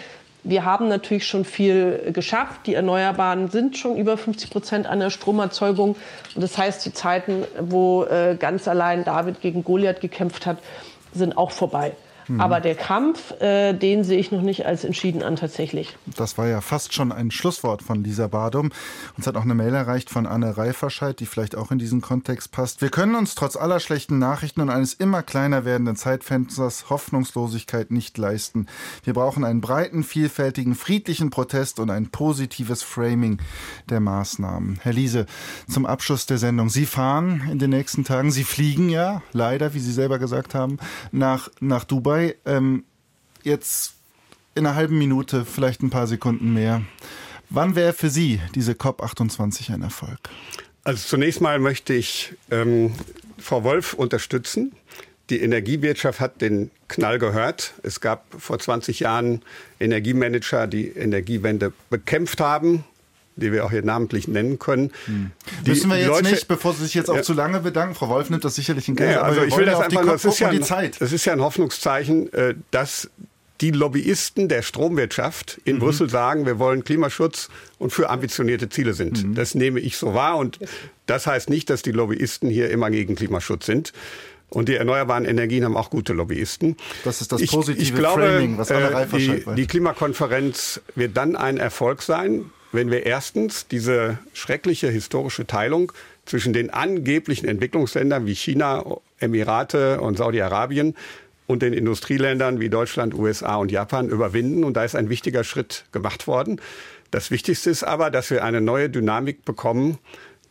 [0.43, 2.67] wir haben natürlich schon viel geschafft.
[2.67, 5.95] Die Erneuerbaren sind schon über 50 Prozent an der Stromerzeugung.
[6.35, 10.57] Und das heißt, die Zeiten, wo äh, ganz allein David gegen Goliath gekämpft hat,
[11.13, 11.93] sind auch vorbei.
[12.27, 12.41] Mhm.
[12.41, 15.97] Aber der Kampf, äh, den sehe ich noch nicht als entschieden an tatsächlich.
[16.05, 18.71] Das war ja fast schon ein Schlusswort von Lisa Badum.
[19.17, 22.51] Uns hat auch eine Mail erreicht von Anne Reiferscheid, die vielleicht auch in diesen Kontext
[22.51, 22.81] passt.
[22.81, 28.17] Wir können uns trotz aller schlechten Nachrichten und eines immer kleiner werdenden Zeitfensters Hoffnungslosigkeit nicht
[28.17, 28.67] leisten.
[29.03, 33.39] Wir brauchen einen breiten, vielfältigen, friedlichen Protest und ein positives Framing
[33.89, 34.79] der Maßnahmen.
[34.81, 35.25] Herr Liese,
[35.69, 36.69] zum Abschluss der Sendung.
[36.69, 40.77] Sie fahren in den nächsten Tagen, Sie fliegen ja leider, wie Sie selber gesagt haben,
[41.11, 42.35] nach, nach Dubai dabei.
[42.45, 42.83] Ähm,
[43.43, 43.93] jetzt
[44.55, 46.81] in einer halben Minute, vielleicht ein paar Sekunden mehr.
[47.49, 50.17] Wann wäre für Sie diese COP28 ein Erfolg?
[50.83, 52.93] Also zunächst mal möchte ich ähm,
[53.37, 54.73] Frau Wolf unterstützen.
[55.29, 57.73] Die Energiewirtschaft hat den Knall gehört.
[57.83, 59.41] Es gab vor 20 Jahren
[59.79, 62.83] Energiemanager, die Energiewende bekämpft haben
[63.35, 64.91] die wir auch hier namentlich nennen können.
[65.05, 65.31] Hm.
[65.65, 67.23] Müssen wir jetzt Leute, nicht, bevor Sie sich jetzt auch ja.
[67.23, 69.09] zu lange bedanken, Frau Wolf nimmt das sicherlich in Kauf.
[69.09, 72.31] Ja, also ich will das einfach, das ist, ja ein, das ist ja ein Hoffnungszeichen,
[72.33, 73.09] äh, dass
[73.61, 75.79] die Lobbyisten der Stromwirtschaft in mhm.
[75.79, 79.23] Brüssel sagen, wir wollen Klimaschutz und für ambitionierte Ziele sind.
[79.23, 79.35] Mhm.
[79.35, 80.59] Das nehme ich so wahr und
[81.05, 83.93] das heißt nicht, dass die Lobbyisten hier immer gegen Klimaschutz sind.
[84.49, 86.77] Und die erneuerbaren Energien haben auch gute Lobbyisten.
[87.03, 91.17] Das ist das positive ich, ich glaube, Framing, was alle äh, die, die Klimakonferenz wird
[91.17, 95.91] dann ein Erfolg sein, wenn wir erstens diese schreckliche historische Teilung
[96.25, 98.83] zwischen den angeblichen Entwicklungsländern wie China,
[99.19, 100.95] Emirate und Saudi-Arabien
[101.47, 104.63] und den Industrieländern wie Deutschland, USA und Japan überwinden.
[104.63, 106.59] Und da ist ein wichtiger Schritt gemacht worden.
[107.11, 109.99] Das Wichtigste ist aber, dass wir eine neue Dynamik bekommen,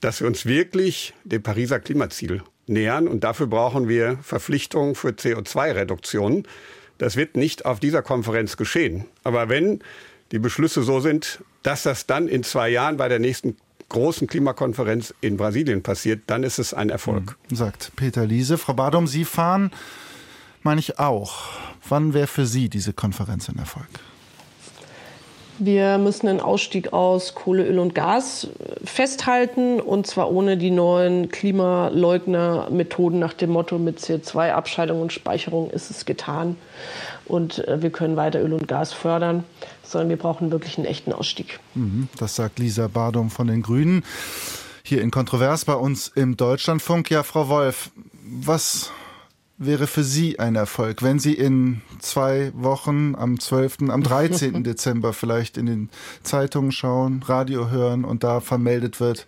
[0.01, 3.09] dass wir uns wirklich dem Pariser Klimaziel nähern.
[3.09, 6.47] Und dafür brauchen wir Verpflichtungen für CO2-Reduktionen.
[6.99, 9.05] Das wird nicht auf dieser Konferenz geschehen.
[9.25, 9.81] Aber wenn
[10.31, 13.57] die Beschlüsse so sind, dass das dann in zwei Jahren bei der nächsten
[13.89, 17.37] großen Klimakonferenz in Brasilien passiert, dann ist es ein Erfolg.
[17.49, 18.59] Hm, sagt Peter Liese.
[18.59, 19.73] Frau Badum, Sie fahren,
[20.63, 21.43] meine ich auch.
[21.89, 23.89] Wann wäre für Sie diese Konferenz ein Erfolg?
[25.61, 28.49] Wir müssen einen Ausstieg aus Kohle, Öl und Gas
[28.83, 35.91] festhalten und zwar ohne die neuen Klimaleugner-Methoden nach dem Motto mit CO2-Abscheidung und Speicherung ist
[35.91, 36.57] es getan
[37.27, 39.45] und äh, wir können weiter Öl und Gas fördern,
[39.83, 41.61] sondern wir brauchen wirklich einen echten Ausstieg.
[41.75, 44.05] Mhm, das sagt Lisa Badum von den Grünen
[44.83, 47.11] hier in Kontrovers bei uns im Deutschlandfunk.
[47.11, 47.91] Ja, Frau Wolf,
[48.23, 48.91] was
[49.57, 54.63] wäre für Sie ein Erfolg, wenn Sie in zwei Wochen am 12., am 13.
[54.63, 55.91] Dezember vielleicht in den
[56.23, 59.27] Zeitungen schauen, Radio hören und da vermeldet wird,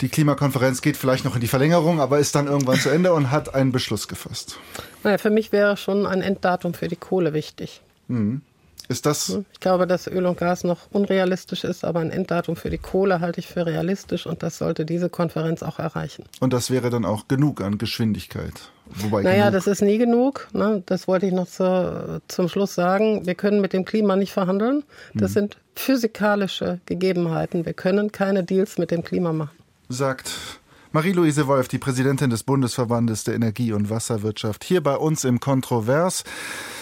[0.00, 3.30] die Klimakonferenz geht vielleicht noch in die Verlängerung, aber ist dann irgendwann zu Ende und
[3.30, 4.58] hat einen Beschluss gefasst.
[5.02, 7.80] Naja, für mich wäre schon ein Enddatum für die Kohle wichtig.
[8.08, 8.42] Mhm.
[8.88, 9.28] Ist das?
[9.28, 12.78] Hm, ich glaube, dass Öl und Gas noch unrealistisch ist, aber ein Enddatum für die
[12.78, 16.24] Kohle halte ich für realistisch und das sollte diese Konferenz auch erreichen.
[16.40, 18.54] Und das wäre dann auch genug an Geschwindigkeit.
[18.86, 20.48] Wobei naja, genug das ist nie genug.
[20.52, 20.82] Ne?
[20.86, 23.26] Das wollte ich noch zu, zum Schluss sagen.
[23.26, 24.84] Wir können mit dem Klima nicht verhandeln.
[25.14, 25.34] Das hm.
[25.34, 27.66] sind physikalische Gegebenheiten.
[27.66, 29.56] Wir können keine Deals mit dem Klima machen.
[29.88, 30.60] Sagt
[30.90, 36.24] Marie-Louise Wolf, die Präsidentin des Bundesverbandes der Energie- und Wasserwirtschaft, hier bei uns im Kontrovers.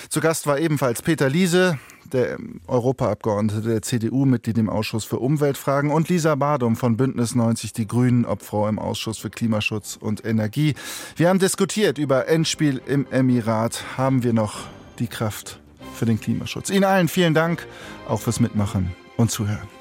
[0.08, 1.78] Zu Gast war ebenfalls Peter Liese,
[2.12, 7.72] der Europaabgeordnete der CDU, Mitglied im Ausschuss für Umweltfragen, und Lisa Badum von Bündnis 90
[7.72, 10.74] Die Grünen, Obfrau im Ausschuss für Klimaschutz und Energie.
[11.16, 13.84] Wir haben diskutiert über Endspiel im Emirat.
[13.98, 14.60] Haben wir noch
[14.98, 15.60] die Kraft
[15.92, 16.70] für den Klimaschutz?
[16.70, 17.66] Ihnen allen vielen Dank,
[18.08, 19.73] auch fürs Mitmachen und Zuhören.